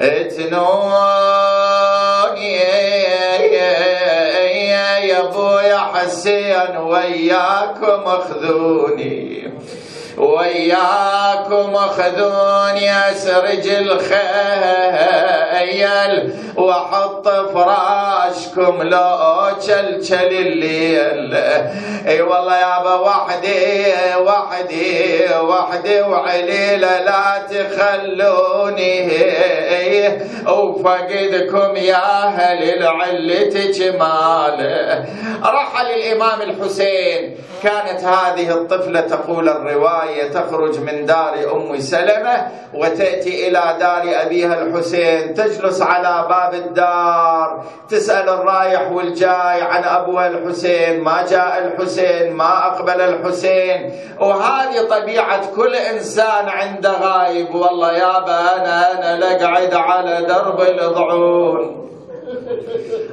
اتنوني 0.00 1.30
يا 5.06 5.20
ابويا 5.20 5.78
حسين 5.78 6.76
وياكم 6.76 8.02
أخذوني. 8.06 9.52
وياكم 10.18 11.76
خذوني 11.76 13.10
أسرج 13.10 13.68
الخيل 13.68 14.10
وأحط 16.56 17.28
فراشكم 17.28 18.82
لو 18.82 19.50
تشلشل 19.60 20.14
الليل. 20.14 21.34
إي 22.08 22.22
والله 22.22 22.56
يابا 22.58 22.94
وحدي 22.94 23.84
وحدي 24.16 25.24
وحدي 25.40 26.02
وعليله 26.02 27.00
لا 27.00 27.42
تخلوني. 27.50 29.10
وفقدكم 30.48 31.76
يا 31.76 32.26
أهل 32.26 32.62
العلة 32.62 33.70
جمال. 33.70 34.58
رحل 35.44 35.86
الامام 35.86 36.40
الحسين. 36.42 37.36
كانت 37.62 38.04
هذه 38.04 38.50
الطفلة 38.50 39.00
تقول 39.00 39.48
الرواية. 39.48 39.99
الرواية 40.00 40.30
تخرج 40.30 40.78
من 40.78 41.06
دار 41.06 41.34
أم 41.52 41.80
سلمة 41.80 42.48
وتأتي 42.74 43.48
إلى 43.48 43.62
دار 43.80 44.02
أبيها 44.26 44.62
الحسين 44.62 45.34
تجلس 45.34 45.82
على 45.82 46.26
باب 46.28 46.54
الدار 46.54 47.64
تسأل 47.88 48.28
الرايح 48.28 48.92
والجاي 48.92 49.62
عن 49.62 49.84
أبوها 49.84 50.26
الحسين 50.26 51.00
ما 51.00 51.24
جاء 51.30 51.64
الحسين 51.64 52.32
ما 52.32 52.66
أقبل 52.66 53.00
الحسين. 53.00 53.92
وهذه 54.20 54.88
طبيعة 54.90 55.54
كل 55.56 55.74
إنسان 55.74 56.48
عند 56.48 56.86
غايب 56.86 57.54
والله 57.54 57.92
يابا 57.92 58.56
أنا 58.56 58.98
أنا 58.98 59.24
لقعد 59.24 59.74
على 59.74 60.26
درب 60.26 60.60
الضعون 60.60 61.89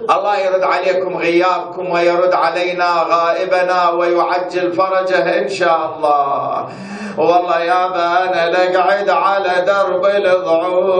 الله 0.09 0.37
يرد 0.37 0.63
عليكم 0.63 1.17
غيابكم 1.17 1.91
ويرد 1.91 2.33
علينا 2.33 3.05
غائبنا 3.09 3.89
ويعجل 3.89 4.73
فرجه 4.73 5.41
إن 5.41 5.49
شاء 5.49 5.93
الله. 5.95 6.69
والله 7.17 7.59
يا 7.59 7.85
أنا 7.87 8.49
لقعد 8.51 9.09
على 9.09 9.65
درب 9.67 10.05
الضعون 10.05 10.97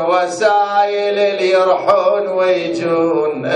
وسايل 0.00 1.18
اللي 1.18 1.50
يرحون 1.50 2.28
ويجون. 2.28 3.52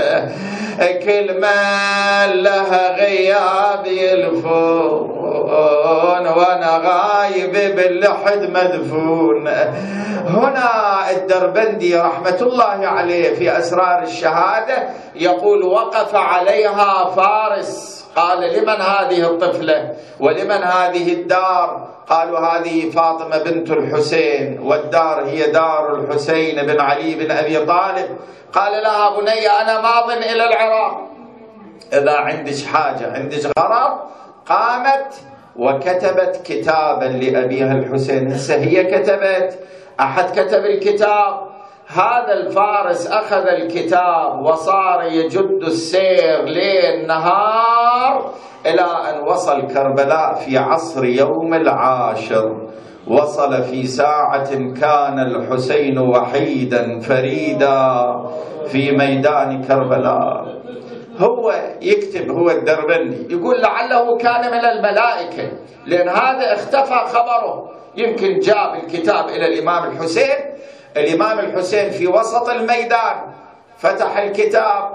كل 1.05 1.39
ما 1.39 2.27
لها 2.33 2.95
غياب 2.95 3.87
يلفون 3.87 5.22
وأنا 6.37 6.81
غايب 6.85 7.75
باللحد 7.75 8.49
مدفون. 8.49 9.47
هنا 10.27 11.11
الدربندي 11.11 11.97
رحمة 11.97 12.37
الله 12.41 12.87
عليه 12.87 13.35
في 13.35 13.57
أسرار 13.59 14.03
الشهادة 14.03 14.89
يقول 15.15 15.63
وقف 15.63 16.15
عليها 16.15 17.05
فارس. 17.15 18.03
قال 18.15 18.39
لمن 18.53 18.81
هذه 18.81 19.23
الطفلة 19.23 19.93
ولمن 20.19 20.63
هذه 20.63 21.13
الدار؟ 21.13 21.87
قالوا 22.09 22.39
هذه 22.39 22.91
فاطمة 22.91 23.37
بنت 23.37 23.71
الحسين 23.71 24.59
والدار 24.63 25.25
هي 25.25 25.51
دار 25.51 25.95
الحسين 25.95 26.65
بن 26.65 26.81
علي 26.81 27.15
بن 27.15 27.31
أبي 27.31 27.65
طالب. 27.65 28.17
قال 28.53 28.83
لها 28.83 29.19
بني 29.19 29.47
أنا 29.47 29.81
ماض 29.81 30.11
إلى 30.11 30.45
العراق. 30.45 31.01
إذا 31.93 32.17
عندك 32.17 32.65
حاجة 32.73 33.13
عندك 33.13 33.59
غرض 33.59 33.99
قامت 34.49 35.13
وكتبت 35.55 36.41
كتابا 36.45 37.05
لأبيها 37.05 37.73
الحسين. 37.73 38.31
هسه 38.31 38.55
هي 38.55 38.83
كتبت. 38.83 39.59
أحد 39.99 40.25
كتب 40.39 40.65
الكتاب؟ 40.65 41.33
هذا 41.87 42.33
الفارس 42.33 43.07
أخذ 43.07 43.47
الكتاب 43.47 44.45
وصار 44.45 45.03
يجد 45.03 45.59
السير 45.63 46.41
ليل 46.43 47.07
نهار 47.07 48.31
إلى 48.65 48.81
أن 48.81 49.27
وصل 49.27 49.67
كربلاء 49.67 50.33
في 50.33 50.57
عصر 50.57 51.05
يوم 51.05 51.53
العاشر. 51.53 52.67
وصل 53.07 53.63
في 53.63 53.87
ساعة 53.87 54.53
كان 54.53 55.19
الحسين 55.19 55.99
وحيدا 55.99 56.99
فريدا 56.99 58.13
في 58.67 58.91
ميدان 58.91 59.63
كربلاء. 59.63 60.45
هو 61.17 61.53
يكتب 61.81 62.31
هو 62.31 62.49
الدربندي. 62.49 63.35
يقول 63.35 63.61
لعله 63.61 64.17
كان 64.17 64.51
من 64.51 64.65
الملائكة. 64.65 65.51
لأن 65.85 66.09
هذا 66.09 66.53
اختفى 66.53 67.17
خبره. 67.17 67.71
يمكن 67.95 68.39
جاب 68.39 68.75
الكتاب 68.83 69.29
إلى 69.29 69.47
الإمام 69.47 69.91
الحسين. 69.91 70.35
الإمام 70.97 71.39
الحسين 71.39 71.91
في 71.91 72.07
وسط 72.07 72.49
الميدان 72.49 73.15
فتح 73.77 74.17
الكتاب 74.17 74.89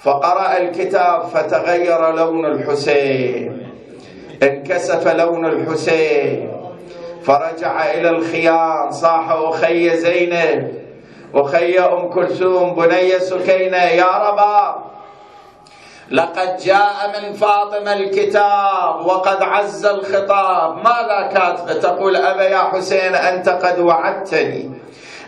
فقرأ 0.00 0.58
الكتاب 0.58 1.22
فتغير 1.22 2.14
لون 2.14 2.46
الحسين. 2.46 3.68
انكسف 4.42 5.08
لون 5.08 5.46
الحسين. 5.46 6.52
فرجع 7.24 7.90
إلى 7.92 8.08
الخيام 8.08 8.90
صاح 8.90 9.30
أخي 9.30 9.96
زينب. 9.96 10.82
أخي 11.34 11.78
أم 11.78 12.08
كلثوم 12.08 12.74
بني 12.74 13.18
سكينة 13.18 13.82
يا 13.82 14.28
ربا 14.28 14.84
لقد 16.12 16.56
جاء 16.56 16.96
من 17.14 17.32
فاطمة 17.32 17.92
الكتاب 17.92 19.06
وقد 19.06 19.42
عز 19.42 19.86
الخطاب. 19.86 20.76
ماذا 20.76 21.30
كاتبة 21.34 21.72
تقول 21.72 22.16
أبا 22.16 22.42
يا 22.42 22.58
حسين 22.58 23.14
أنت 23.14 23.48
قد 23.48 23.78
وعدتني. 23.78 24.70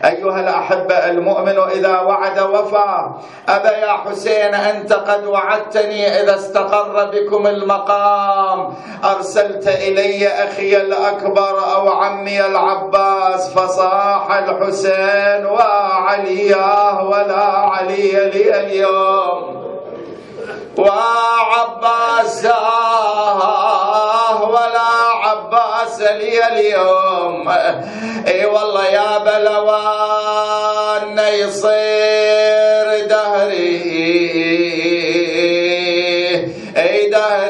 أيها 0.05 0.41
الأحبة 0.41 0.95
المؤمن 0.95 1.59
إذا 1.59 2.01
وعد 2.01 2.41
وفى. 2.41 3.11
أبا 3.49 3.77
يا 3.77 3.93
حسين 3.93 4.55
أنت 4.55 4.93
قد 4.93 5.25
وعدتني 5.27 6.21
إذا 6.21 6.35
استقر 6.35 7.11
بكم 7.13 7.47
المقام. 7.47 8.75
أرسلت 9.05 9.69
إلي 9.69 10.29
أخي 10.29 10.77
الأكبر 10.77 11.75
أو 11.75 11.89
عمي 11.89 12.47
العباس 12.47 13.51
فصاح 13.51 14.33
الحسين 14.37 15.47
وعلياه 15.47 17.05
ولا 17.05 17.45
علي 17.45 18.31
لي 18.31 18.61
اليوم. 18.61 19.64
وعباس 20.79 22.45
ولا 24.55 24.91
عباس 25.25 26.01
لي 26.01 26.47
اليوم. 26.47 27.49
إي 28.29 28.47
والله 28.47 28.87
يا 28.87 29.19
بلوان 29.19 31.19
يصير 31.19 33.07
دهري. 33.07 33.85
إي 36.77 37.11
دهري 37.11 37.44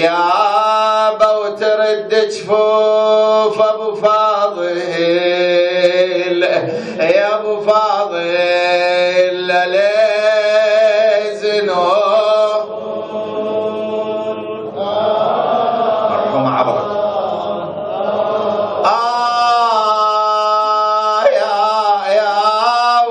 يا 0.00 1.10
بو 1.20 1.56
ترد 1.56 2.12
جفوف 2.28 3.60
أبو 3.62 3.94
فاضل 3.94 4.76
يا 7.00 7.36
أبو 7.36 7.60
فاضل 7.60 8.20
ليزنو 11.00 11.86
مرحوم 16.10 16.46
عبرك 16.46 16.88
آه 19.90 21.24
يا 21.24 21.58
يا 22.14 22.34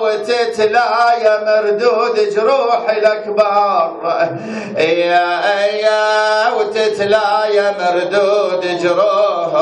وتتلا 0.02 0.92
يا 1.24 1.36
مردود 1.46 2.16
جروح 2.36 2.84
الاكبار 2.90 3.49
وتتلا 7.10 7.45
يا 7.45 7.76
مردود 7.80 8.62
جروح 8.82 9.53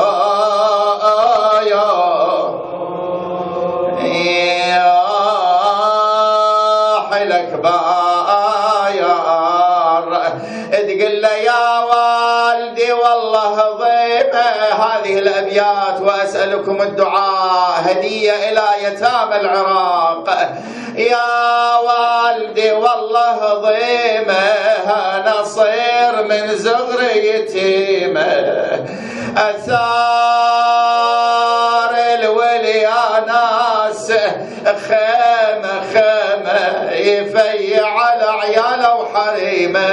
يا 4.04 4.92
حلك 7.10 7.50
بايار 7.62 9.08
تقول 10.70 11.22
له 11.22 11.28
يا 11.28 11.78
والدي 11.78 12.92
والله 12.92 13.56
ضيمه 13.72 14.48
هذه 14.82 15.18
الأبيات 15.18 16.00
وأسألكم 16.00 16.82
الدعاء 16.82 17.80
هدية 17.84 18.32
إلى 18.32 18.64
يتامى 18.82 19.36
العراق. 19.36 20.28
يا 20.96 21.76
والدي 21.76 22.72
والله 22.72 23.54
ضيمه 23.54 24.48
نصير 25.20 25.37
من 26.28 26.56
زغر 26.56 27.00
يتيمه 27.14 28.86
اثار 29.36 30.78
الولي 32.14 32.78
يا 32.78 33.24
ناس. 33.26 34.12
خيمه 34.88 35.74
خيمه 35.94 36.92
يفيع 36.92 37.82
على 37.86 38.24
عياله 38.24 38.94
وحريمة. 38.94 39.90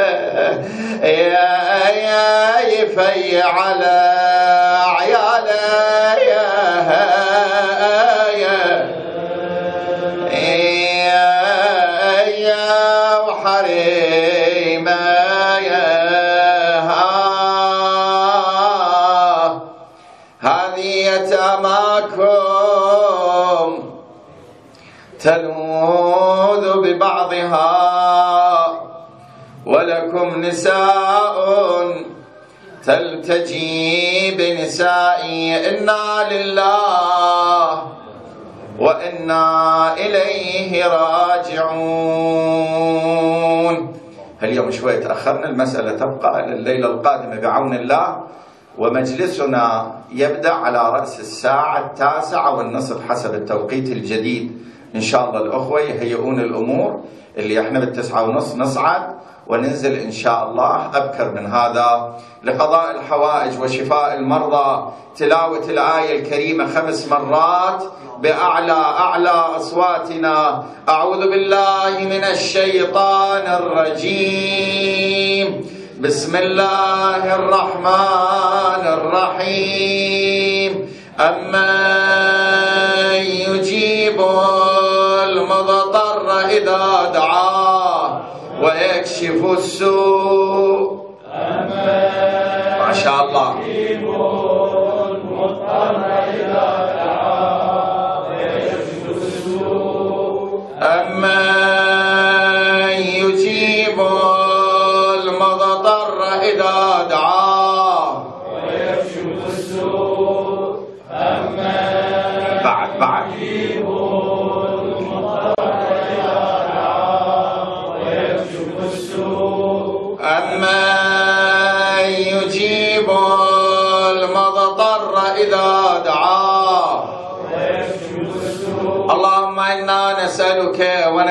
يا 1.04 1.90
يا 1.90 2.60
يفيع 2.68 3.46
على 3.48 3.98
عياله 5.00 5.66
تلوذ 25.26 26.82
ببعضها 26.82 27.72
ولكم 29.66 30.42
نساء 30.42 31.36
تلتجي 32.86 34.32
بنسائي 34.38 35.70
إنا 35.70 36.30
لله 36.32 37.82
وإنا 38.80 39.94
إليه 39.98 40.86
راجعون. 40.88 41.66
اليوم 44.44 44.72
شوي 44.72 44.98
تأخرنا 44.98 45.50
المسألة 45.50 45.92
تبقى 45.92 46.46
إلى 46.46 46.54
الليلة 46.54 46.88
القادمة 46.88 47.40
بعون 47.40 47.74
الله 47.74 48.24
ومجلسنا 48.78 49.92
يبدأ 50.12 50.54
على 50.54 50.90
رأس 50.90 51.20
الساعة 51.20 51.80
التاسعة 51.86 52.56
والنصف 52.56 53.10
حسب 53.10 53.34
التوقيت 53.34 53.90
الجديد. 53.90 54.65
إن 54.96 55.02
شاء 55.02 55.30
الله 55.30 55.42
الأخوة 55.42 55.82
يهيئون 55.82 56.40
الأمور 56.40 57.00
اللي 57.38 57.62
إحنا 57.62 57.80
بالتسعة 57.80 58.24
ونص 58.24 58.56
نصعد 58.56 59.02
وننزل 59.48 59.94
إن 59.94 60.12
شاء 60.12 60.50
الله 60.50 60.90
أبكر 60.94 61.32
من 61.32 61.46
هذا. 61.46 62.14
لقضاء 62.44 62.92
الحوائج 62.92 63.60
وشفاء 63.62 64.16
المرضى 64.16 64.92
تلاوة 65.18 65.70
الآية 65.70 66.20
الكريمة 66.20 66.68
خمس 66.76 67.08
مرات 67.08 67.84
بأعلى 68.20 68.72
أعلى 68.72 69.30
أصواتنا. 69.30 70.64
أعوذ 70.90 71.30
بالله 71.30 72.00
من 72.00 72.24
الشيطان 72.24 73.62
الرجيم. 73.62 75.66
بسم 76.00 76.36
الله 76.36 77.36
الرحمن 77.36 78.88
الرحيم. 78.88 80.90
أما 81.20 81.96
يجيب 83.16 84.22
إذا 86.58 87.12
دعاه 87.14 88.22
ويكشف 88.62 89.46
السوء. 89.58 91.06
ما 92.80 92.94
شاء 92.94 93.24
الله. 93.26 93.56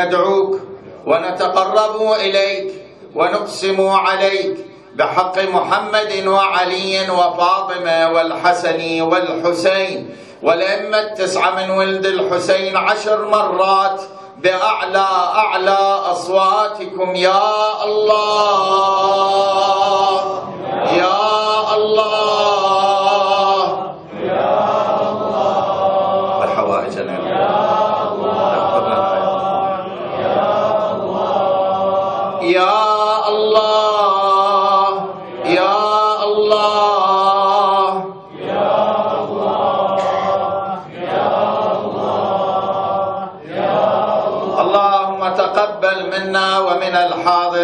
وندعوك 0.04 0.60
ونتقرب 1.06 2.12
إليك 2.12 2.72
ونقسم 3.14 3.88
عليك 3.88 4.56
بحق 4.94 5.38
محمد 5.38 6.26
وعلي 6.26 7.10
وفاطمة 7.10 8.12
والحسن 8.12 9.00
والحسين 9.02 10.16
والأئمة 10.42 10.98
التسعة 11.00 11.50
من 11.50 11.70
ولد 11.70 12.06
الحسين 12.06 12.76
عشر 12.76 13.28
مرات 13.28 14.00
بأعلى 14.38 15.06
أعلى 15.34 16.00
أصواتكم. 16.12 17.14
يا 17.14 17.84
الله 17.84 19.02
يا 20.92 21.74
الله. 21.76 22.33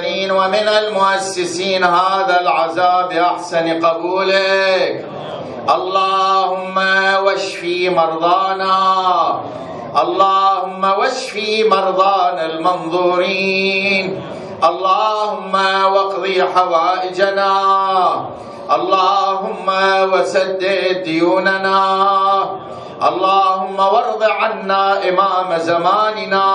الحاضرين 0.01 0.31
ومن 0.31 0.69
المؤسسين 0.69 1.85
هذا 1.85 2.41
العزاء 2.41 3.09
بأحسن 3.09 3.87
قبولك. 3.87 5.05
اللهم 5.75 6.77
واشفي 7.25 7.91
مرضانا. 7.91 9.41
اللهم 10.03 10.85
واشفي 10.85 11.65
مرضانا 11.69 12.47
المنظورين. 12.47 14.23
اللهم 14.65 15.55
واقضي 15.93 16.45
حوائجنا. 16.45 17.55
اللهم 18.71 19.69
وسدد 20.13 21.03
ديوننا. 21.05 21.81
اللهم 23.03 23.79
وارض 23.79 24.23
عنا 24.23 25.09
إمام 25.09 25.59
زماننا. 25.59 26.51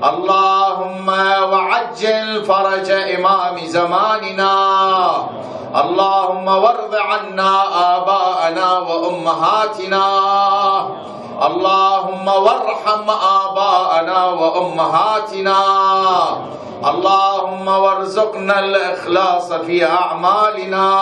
اللهم 0.00 1.08
وعجل 1.52 2.44
فرج 2.44 2.90
إمام 2.90 3.56
زماننا. 3.66 4.56
اللهم 5.76 6.48
وارض 6.48 6.94
عنا 6.94 7.52
آباءنا 7.96 8.78
وأمهاتنا. 8.78 10.06
اللهم 11.46 12.26
وارحم 12.28 13.10
آباءنا 13.44 14.24
وأمهاتنا. 14.26 15.60
اللهم 16.84 17.68
وارزقنا 17.68 18.58
الإخلاص 18.58 19.52
في 19.52 19.86
أعمالنا. 19.86 21.00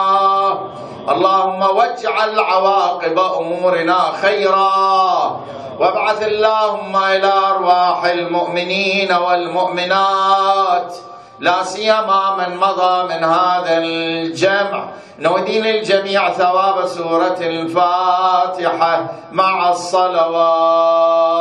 اللهم 1.09 1.63
واجعل 1.63 2.41
عواقب 2.41 3.19
أمورنا 3.19 3.99
خيرا. 4.23 5.41
وابعث 5.79 6.23
اللهم 6.23 6.97
إلى 6.97 7.33
أرواح 7.49 8.05
المؤمنين 8.05 9.13
والمؤمنات. 9.13 10.95
لا 11.39 11.63
سيما 11.63 12.37
من 12.37 12.57
مضى 12.57 13.15
من 13.15 13.25
هذا 13.25 13.79
الجمع. 13.79 14.89
نودي 15.19 15.61
للجميع 15.61 16.33
ثواب 16.33 16.87
سورة 16.87 17.39
الفاتحة 17.41 19.07
مع 19.33 19.71
الصلوات. 19.71 21.39